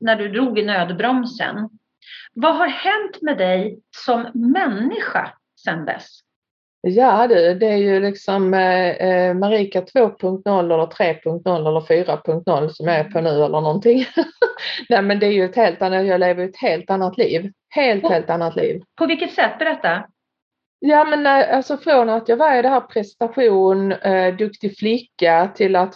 [0.00, 1.68] när du drog i nödbromsen.
[2.32, 5.32] Vad har hänt med dig som människa
[5.64, 6.25] sedan dess?
[6.88, 12.86] Ja du, det är ju liksom eh, eh Marika 2.0 eller 3.0 eller 4.0 som
[12.86, 14.04] jag är på nu eller någonting.
[14.88, 17.52] Nej men det är ju ett helt annat, jag lever ett helt annat liv.
[17.68, 18.82] Helt, på, helt annat liv.
[18.98, 19.58] På vilket sätt?
[19.58, 20.02] Berätta.
[20.78, 25.50] Ja men eh, alltså från att jag var i det här prestation, eh, duktig flicka
[25.54, 25.94] till att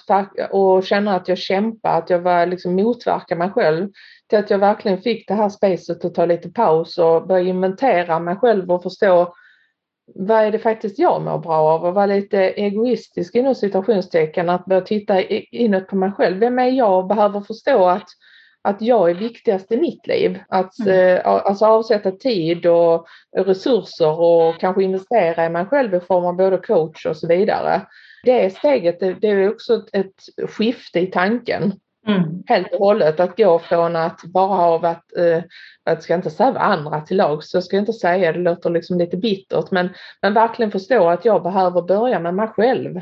[0.50, 3.88] och känna att jag kämpade, att jag var liksom motverka mig själv
[4.28, 8.18] till att jag verkligen fick det här spacet att ta lite paus och börja inventera
[8.18, 9.34] mig själv och förstå
[10.14, 14.64] vad är det faktiskt jag mår bra av och vara lite egoistisk inom citationstecken att
[14.64, 16.38] börja titta inåt på mig själv.
[16.38, 18.08] Vem är jag och behöver förstå att,
[18.62, 20.38] att jag är viktigast i mitt liv.
[20.48, 21.16] Att mm.
[21.16, 23.06] eh, alltså avsätta tid och
[23.36, 27.82] resurser och kanske investera i mig själv i form av både coach och så vidare.
[28.24, 31.72] Det steget det, det är också ett, ett skifte i tanken.
[32.06, 32.42] Mm.
[32.46, 35.42] Helt och hållet att gå från att bara ha varit, eh,
[35.84, 38.98] jag ska inte säga andra till lag, så jag ska inte säga, det låter liksom
[38.98, 39.88] lite bittert, men,
[40.22, 43.00] men verkligen förstå att jag behöver börja med mig själv.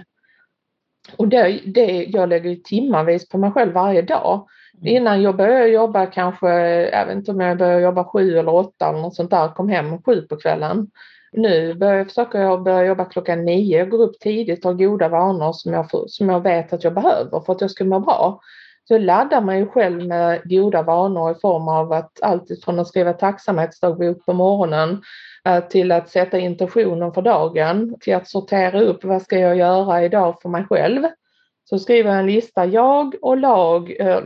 [1.17, 4.47] Och det, det, jag lägger timmarvis på mig själv varje dag.
[4.75, 4.97] Mm.
[4.97, 6.49] Innan jag började jobba kanske,
[6.91, 9.69] jag vet inte om jag började jobba sju eller åtta eller något sånt där, kom
[9.69, 10.91] hem sju på kvällen.
[11.33, 15.53] Nu börjar, försöker jag börja jobba klockan nio, jag går upp tidigt har goda vanor
[15.53, 18.41] som jag, som jag vet att jag behöver för att jag ska må bra
[18.89, 22.89] så laddar man ju själv med goda vanor i form av att allt från att
[22.89, 25.03] skriva tacksamhetsdagbok på morgonen
[25.45, 30.05] eh, till att sätta intentionen för dagen, till att sortera upp vad ska jag göra
[30.05, 31.03] idag för mig själv.
[31.71, 34.21] Så skriver jag en lista, jag och lag, äh,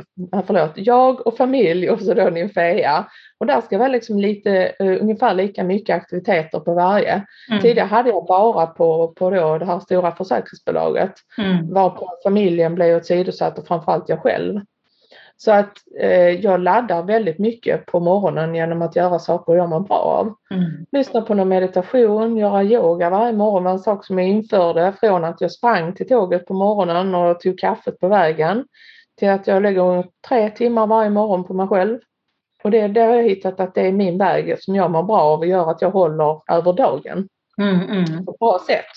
[0.47, 3.07] förlåt, jag och familj och så då nymfea.
[3.39, 7.25] Och där ska vara liksom lite, uh, ungefär lika mycket aktiviteter på varje.
[7.51, 7.63] Mm.
[7.63, 11.13] Tidigare hade jag bara på, på då det här stora försäkringsbolaget.
[11.39, 11.75] Mm.
[11.75, 14.61] Varpå familjen blev åsidosatt och framförallt jag själv.
[15.45, 19.81] Så att eh, jag laddar väldigt mycket på morgonen genom att göra saker jag mår
[19.81, 20.35] bra av.
[20.51, 20.87] Mm.
[20.93, 25.25] Lyssna på någon meditation, göra yoga varje morgon var en sak som jag införde från
[25.25, 28.65] att jag sprang till tåget på morgonen och tog kaffet på vägen
[29.19, 31.99] till att jag lägger tre timmar varje morgon på mig själv.
[32.65, 35.21] Och det, det har jag hittat att det är min väg som jag mår bra
[35.21, 37.29] av och gör att jag håller över dagen.
[37.59, 38.25] Mm, mm.
[38.25, 38.93] På ett bra sätt.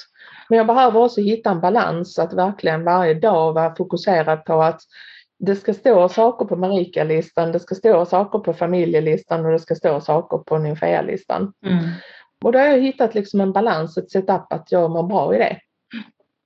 [0.50, 4.82] Men jag behöver också hitta en balans att verkligen varje dag vara fokuserad på att
[5.40, 9.76] det ska stå saker på Marika-listan, det ska stå saker på familjelistan och det ska
[9.76, 11.54] stå saker på Nymfea-listan.
[11.66, 11.84] Mm.
[12.44, 15.38] Och då har jag hittat liksom en balans, ett setup att jag mår bra i
[15.38, 15.60] det.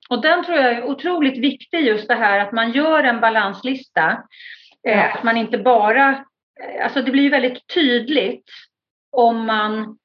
[0.09, 4.23] Och den tror jag är otroligt viktig just det här att man gör en balanslista.
[4.87, 5.03] Eh, ja.
[5.03, 8.45] Att man inte bara, eh, alltså det blir väldigt tydligt
[9.11, 9.97] om man,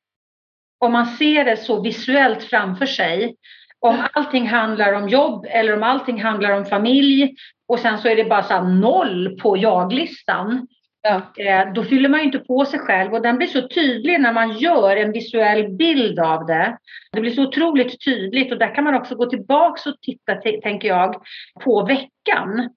[0.78, 3.36] om man ser det så visuellt framför sig.
[3.78, 7.34] Om allting handlar om jobb eller om allting handlar om familj
[7.68, 10.66] och sen så är det bara så noll på jag-listan.
[11.02, 11.22] Ja.
[11.44, 14.32] Eh, då fyller man ju inte på sig själv och den blir så tydlig när
[14.32, 16.78] man gör en visuell bild av det.
[17.12, 20.88] Det blir så otroligt tydligt och där kan man också gå tillbaks och titta, tänker
[20.88, 21.14] jag,
[21.64, 22.70] på veckan.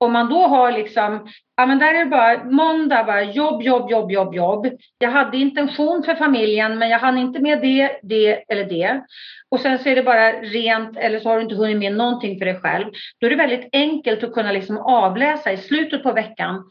[0.00, 3.90] Om man då har liksom, ja men där är det bara måndag, bara jobb, jobb,
[3.90, 4.66] jobb, jobb, jobb.
[4.98, 9.04] Jag hade intention för familjen men jag hann inte med det, det eller det.
[9.48, 12.38] Och sen så är det bara rent eller så har du inte hunnit med någonting
[12.38, 12.86] för dig själv.
[13.20, 16.70] Då är det väldigt enkelt att kunna liksom avläsa i slutet på veckan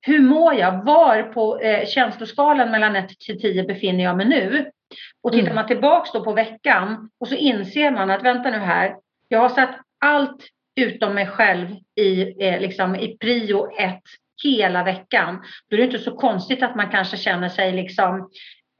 [0.00, 0.84] hur mår jag?
[0.84, 4.70] Var på eh, känsloskalan mellan 1 till 10 befinner jag mig nu?
[5.22, 5.54] Och tittar mm.
[5.54, 8.96] man tillbaks då på veckan och så inser man att vänta nu här,
[9.28, 10.46] jag har satt allt
[10.78, 11.68] utom mig själv
[12.00, 14.02] i, eh, liksom, i prio ett
[14.44, 15.42] hela veckan.
[15.70, 18.30] Då är det inte så konstigt att man kanske känner sig liksom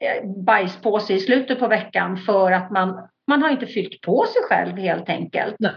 [0.05, 4.43] eh, bajspåse i slutet på veckan för att man, man har inte fyllt på sig
[4.43, 5.57] själv helt enkelt.
[5.59, 5.73] Nej.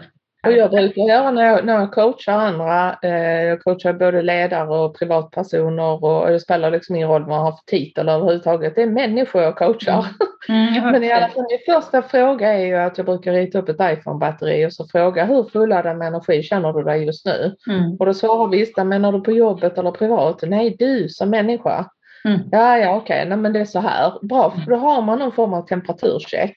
[0.46, 4.68] Och jag brukar göra när jag, när jag coachar andra, eh, jag coachar både ledare
[4.68, 8.74] och privatpersoner och, och det spelar liksom ingen roll vad man har för titel överhuvudtaget.
[8.74, 10.06] Det är människor jag coachar.
[10.48, 10.68] Mm.
[10.68, 13.68] Mm, Men i alla fall min första fråga är ju att jag brukar rita upp
[13.68, 17.54] ett iPhone-batteri och så fråga hur fulladdad med energi känner du dig just nu?
[17.68, 17.96] Mm.
[17.98, 20.42] Och då svarar vissa, menar du på jobbet eller privat?
[20.42, 21.90] Nej, du som människa.
[22.24, 22.40] Mm.
[22.50, 23.36] Ja, ja, okej, okay.
[23.36, 24.12] men det är så här.
[24.22, 26.56] Bra, för då har man någon form av temperaturcheck.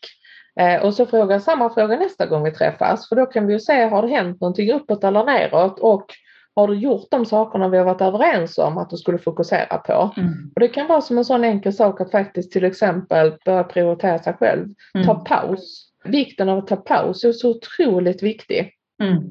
[0.60, 3.54] Eh, och så frågar jag samma fråga nästa gång vi träffas för då kan vi
[3.54, 6.06] ju se, har det hänt någonting uppåt eller neråt och
[6.56, 10.14] har du gjort de sakerna vi har varit överens om att du skulle fokusera på?
[10.18, 10.52] Mm.
[10.56, 14.20] Och Det kan vara som en sån enkel sak att faktiskt till exempel börja prioritera
[14.20, 14.68] sig själv.
[14.94, 15.08] Mm.
[15.08, 15.92] Ta paus.
[16.04, 18.72] Vikten av att ta paus är så otroligt viktig.
[19.04, 19.24] Mm.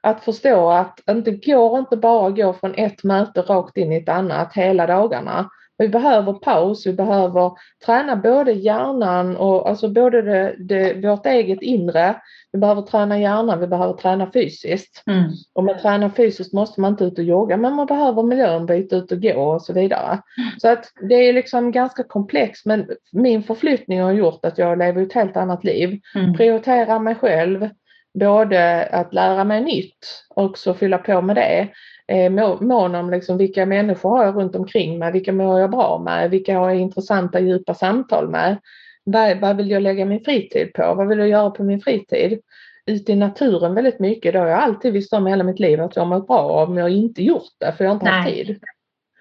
[0.00, 3.96] Att förstå att det går inte bara att gå från ett möte rakt in i
[3.96, 5.50] ett annat hela dagarna
[5.84, 7.52] vi behöver paus, vi behöver
[7.86, 12.16] träna både hjärnan och alltså både det, det, vårt eget inre.
[12.52, 15.02] Vi behöver träna hjärnan, vi behöver träna fysiskt.
[15.06, 15.30] Mm.
[15.52, 18.96] Om man tränar fysiskt måste man inte ut och jogga men man behöver miljön, byta
[18.96, 20.08] ut och gå och så vidare.
[20.08, 20.50] Mm.
[20.58, 25.02] Så att det är liksom ganska komplext men min förflyttning har gjort att jag lever
[25.02, 26.00] ett helt annat liv.
[26.14, 26.34] Mm.
[26.34, 27.68] Prioriterar mig själv,
[28.14, 31.68] både att lära mig nytt och också fylla på med det
[32.06, 35.98] eh, mån om liksom vilka människor har jag runt omkring mig, vilka mår jag bra
[35.98, 38.56] med, vilka har jag intressanta djupa samtal med.
[39.04, 40.94] Vad, vad vill jag lägga min fritid på?
[40.94, 42.40] Vad vill jag göra på min fritid?
[42.86, 45.96] Ute i naturen väldigt mycket, det har jag alltid visst om hela mitt liv att
[45.96, 48.14] jag mår bra av men jag har inte gjort det för jag har inte Nej.
[48.14, 48.60] haft tid.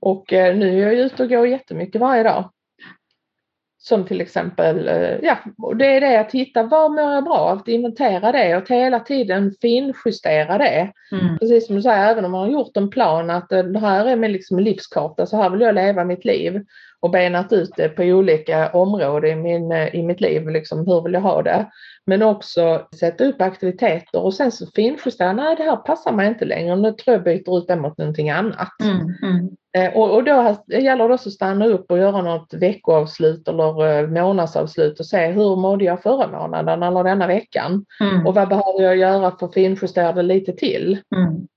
[0.01, 2.49] Och eh, nu är jag ute och går jättemycket varje dag.
[3.85, 5.37] Som till exempel, eh, ja,
[5.75, 8.99] det är det att hitta vad mår jag bra av, att inventera det och hela
[8.99, 10.91] tiden finjustera det.
[11.11, 11.37] Mm.
[11.39, 14.05] Precis som du säger, även om man har gjort en plan att eh, det här
[14.05, 16.65] är min liksom livskarta, så här vill jag leva mitt liv
[16.99, 21.01] och benat ut det på olika områden i, min, eh, i mitt liv, liksom, hur
[21.01, 21.65] vill jag ha det?
[22.05, 26.45] Men också sätta upp aktiviteter och sen så finjustera, nej det här passar mig inte
[26.45, 28.81] längre, nu tror jag byter ut det mot någonting annat.
[28.81, 29.49] Mm, mm.
[29.77, 33.87] Eh, och, och då gäller det också att stanna upp och göra något veckoavslut eller
[33.87, 37.85] eh, månadsavslut och se hur mådde jag förra månaden eller denna veckan?
[37.99, 38.27] Mm.
[38.27, 41.01] Och vad behöver jag göra för att finjustera det lite till?
[41.15, 41.47] Mm.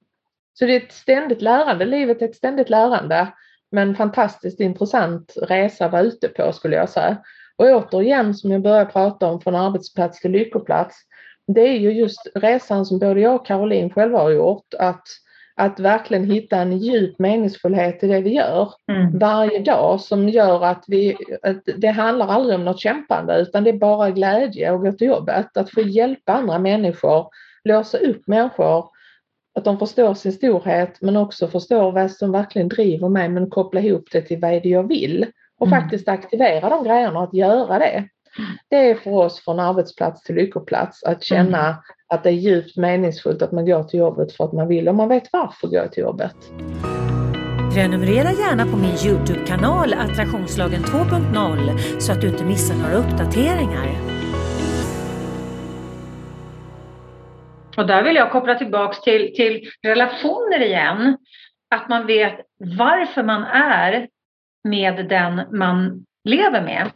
[0.54, 3.28] Så det är ett ständigt lärande, livet är ett ständigt lärande
[3.70, 7.16] men fantastiskt intressant resa att vara ute på skulle jag säga.
[7.58, 10.96] Och återigen som jag började prata om från arbetsplats till lyckoplats.
[11.46, 14.74] Det är ju just resan som både jag och Caroline själva har gjort.
[14.78, 15.02] Att,
[15.56, 19.18] att verkligen hitta en djup meningsfullhet i det vi gör mm.
[19.18, 23.70] varje dag som gör att vi, att det handlar aldrig om något kämpande utan det
[23.70, 25.56] är bara glädje att gå till jobbet.
[25.56, 27.28] Att få hjälpa andra människor,
[27.64, 28.84] låsa upp människor
[29.56, 33.80] att de förstår sin storhet men också förstår vad som verkligen driver mig men koppla
[33.80, 35.26] ihop det till vad det jag vill
[35.60, 35.80] och mm.
[35.80, 38.08] faktiskt aktivera de grejerna att göra det.
[38.70, 41.76] Det är för oss från arbetsplats till lyckoplats att känna mm.
[42.08, 44.94] att det är djupt meningsfullt att man går till jobbet för att man vill och
[44.94, 46.36] man vet varför går till jobbet.
[47.74, 53.86] Prenumerera gärna på min Youtube-kanal Attraktionslagen 2.0 så att du inte missar några uppdateringar.
[57.76, 61.16] Och där vill jag koppla tillbaks till, till relationer igen.
[61.70, 64.08] Att man vet varför man är
[64.68, 66.90] med den man lever med.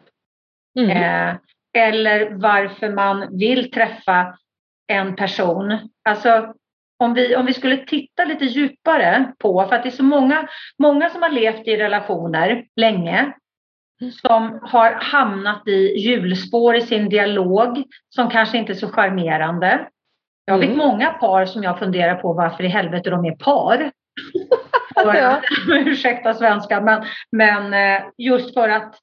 [0.79, 0.91] Mm.
[0.91, 1.37] Eh,
[1.79, 4.39] eller varför man vill träffa
[4.87, 5.79] en person.
[6.09, 6.55] Alltså,
[6.99, 10.49] om vi, om vi skulle titta lite djupare på, för att det är så många,
[10.79, 13.33] många som har levt i relationer länge
[14.23, 19.89] som har hamnat i hjulspår i sin dialog som kanske inte är så charmerande.
[20.45, 20.79] Jag vet mm.
[20.79, 23.91] många par som jag funderar på varför i helvete de är par.
[24.95, 25.41] för, ja.
[25.69, 28.95] ursäkta svenska, men, men eh, just för att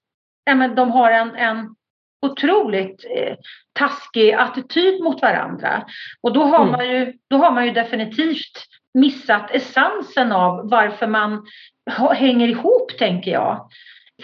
[0.45, 1.75] ja, men de har en, en
[2.21, 3.35] otroligt eh,
[3.73, 5.85] taskig attityd mot varandra.
[6.21, 6.71] Och då har, mm.
[6.71, 11.45] man ju, då har man ju definitivt missat essensen av varför man
[12.13, 13.69] hänger ihop, tänker jag.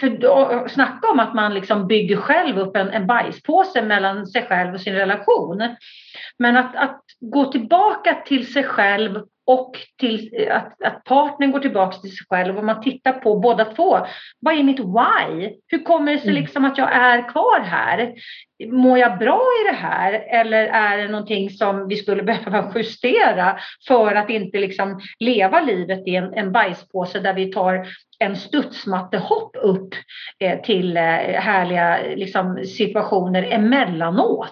[0.00, 4.46] För då, snacka om att man liksom bygger själv upp en, en bajspåse mellan sig
[4.46, 5.76] själv och sin relation.
[6.38, 11.96] Men att, att gå tillbaka till sig själv och till att, att partnern går tillbaka
[11.96, 13.98] till sig själv och man tittar på båda två.
[14.40, 15.50] Vad är mitt why?
[15.68, 16.42] Hur kommer det sig mm.
[16.42, 18.14] liksom att jag är kvar här?
[18.66, 23.58] Mår jag bra i det här eller är det någonting som vi skulle behöva justera
[23.88, 27.86] för att inte liksom leva livet i en, en bajspåse där vi tar
[28.18, 29.94] en studsmattehopp upp
[30.38, 34.50] eh, till eh, härliga liksom, situationer emellanåt.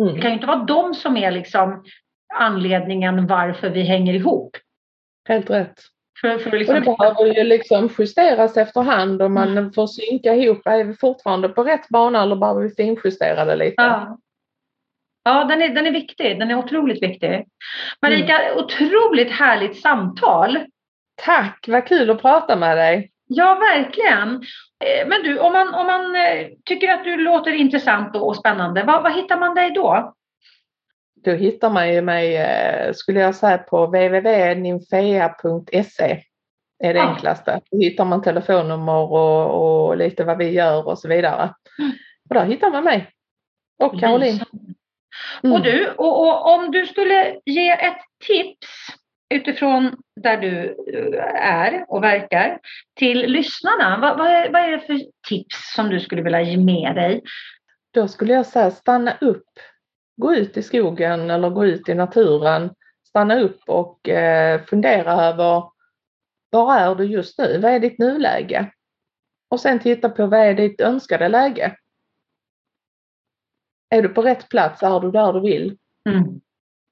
[0.00, 0.14] Mm.
[0.14, 1.84] Det kan ju inte vara de som är liksom
[2.34, 4.56] anledningen varför vi hänger ihop.
[5.28, 5.80] Helt rätt.
[6.20, 6.76] För, för liksom...
[6.76, 9.72] Och det behöver ju liksom justeras efterhand och man mm.
[9.72, 10.66] får synka ihop.
[10.66, 13.82] Är vi fortfarande på rätt bana eller behöver vi finjustera det lite?
[13.82, 14.18] Ja,
[15.24, 16.38] ja den, är, den är viktig.
[16.38, 17.46] Den är otroligt viktig.
[18.02, 18.64] Marika, mm.
[18.64, 20.58] otroligt härligt samtal.
[21.24, 23.10] Tack, vad kul att prata med dig.
[23.26, 24.34] Ja, verkligen.
[24.84, 28.82] Eh, men du, om man, om man eh, tycker att du låter intressant och spännande,
[28.82, 30.14] var hittar man dig då?
[31.24, 36.22] Då hittar man ju mig, eh, skulle jag säga, på www.nymfea.se
[36.84, 37.08] är det ja.
[37.08, 37.60] enklaste.
[37.70, 41.54] Då hittar man telefonnummer och, och, lite vad vi gör och så vidare.
[41.78, 41.92] Mm.
[42.28, 43.10] Och där hittar man mig.
[43.82, 44.40] Och Caroline.
[45.42, 45.56] Mm.
[45.56, 48.68] Och du, och, och, om du skulle ge ett tips
[49.34, 52.58] utifrån där du eh, är och verkar
[52.98, 53.98] till lyssnarna.
[54.00, 57.22] Vad, vad, är, vad är det för tips som du skulle vilja ge med dig?
[57.94, 59.48] Då skulle jag säga stanna upp
[60.18, 62.70] gå ut i skogen eller gå ut i naturen,
[63.08, 65.62] stanna upp och eh, fundera över
[66.50, 67.58] var är du just nu?
[67.58, 68.72] Vad är ditt nuläge?
[69.48, 71.76] Och sen titta på vad är ditt önskade läge?
[73.90, 74.82] Är du på rätt plats?
[74.82, 75.78] Är du där du vill?
[76.08, 76.40] Mm.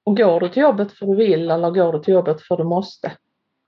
[0.05, 2.64] Och går du till jobbet för du vill eller går du till jobbet för du
[2.64, 3.12] måste?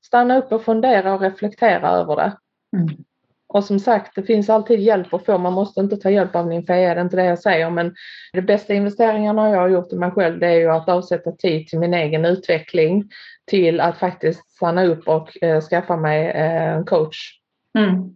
[0.06, 2.38] Stanna upp och fundera och reflektera över det.
[2.76, 3.04] Mm.
[3.48, 5.38] Och som sagt, det finns alltid hjälp att få.
[5.38, 7.70] Man måste inte ta hjälp av min FEA, det är inte det jag säger.
[7.70, 7.94] Men
[8.32, 11.68] de bästa investeringarna jag har gjort i mig själv, det är ju att avsätta tid
[11.68, 13.10] till min egen utveckling.
[13.46, 17.38] Till att faktiskt stanna upp och eh, skaffa mig eh, en coach.
[17.78, 18.14] Mm.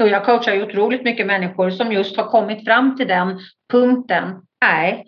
[0.00, 3.40] Och jag coachar ju otroligt mycket människor som just har kommit fram till den
[3.70, 4.42] punkten.
[4.60, 5.04] Nej,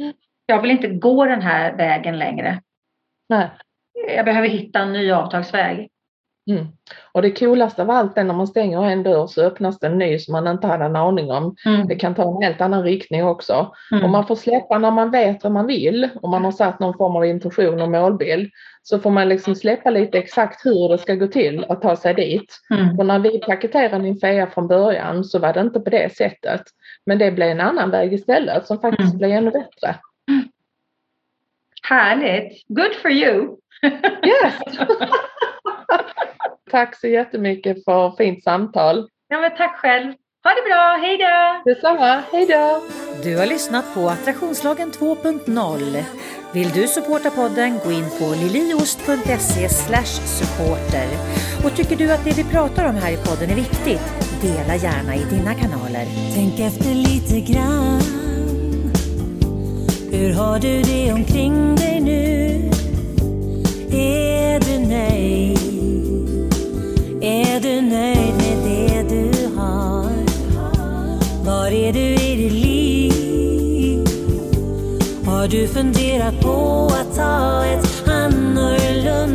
[0.46, 2.60] jag vill inte gå den här vägen längre.
[3.28, 3.50] Nej.
[4.16, 5.88] Jag behöver hitta en ny avtagsväg.
[6.48, 6.66] Mm.
[7.12, 9.98] Och det coolaste av allt är när man stänger en dörr så öppnas det en
[9.98, 11.56] ny som man inte hade en aning om.
[11.66, 11.88] Mm.
[11.88, 13.72] Det kan ta en helt annan riktning också.
[13.92, 14.04] Mm.
[14.04, 16.96] Och man får släppa när man vet vad man vill och man har satt någon
[16.96, 18.50] form av intention och målbild.
[18.82, 22.14] Så får man liksom släppa lite exakt hur det ska gå till att ta sig
[22.14, 22.60] dit.
[22.70, 22.96] Mm.
[22.96, 26.62] För när vi paketerade Ninfea från början så var det inte på det sättet.
[27.06, 29.18] Men det blev en annan väg istället som faktiskt mm.
[29.18, 29.94] blev ännu bättre.
[31.82, 32.68] Härligt!
[32.68, 33.56] Good for you!
[34.24, 34.54] yes!
[36.70, 39.08] Tack så jättemycket för fint samtal.
[39.28, 40.12] Ja, men tack själv.
[40.44, 41.70] Ha det bra, hej då!
[41.70, 42.82] Detsamma, hej då!
[43.22, 46.02] Du har lyssnat på Attraktionslagen 2.0.
[46.54, 49.68] Vill du supporta podden, gå in på liliost.se
[50.08, 51.08] supporter.
[51.64, 54.02] Och tycker du att det vi pratar om här i podden är viktigt,
[54.42, 56.06] dela gärna i dina kanaler.
[56.34, 58.00] Tänk efter lite grann.
[60.12, 62.70] Hur har du det omkring dig nu?
[63.92, 65.57] Är du nöjd?
[67.28, 70.10] Är du nöjd med det du har?
[71.44, 74.06] Var är du i ditt liv?
[75.26, 79.27] Har du funderat på att ta ett annorlunda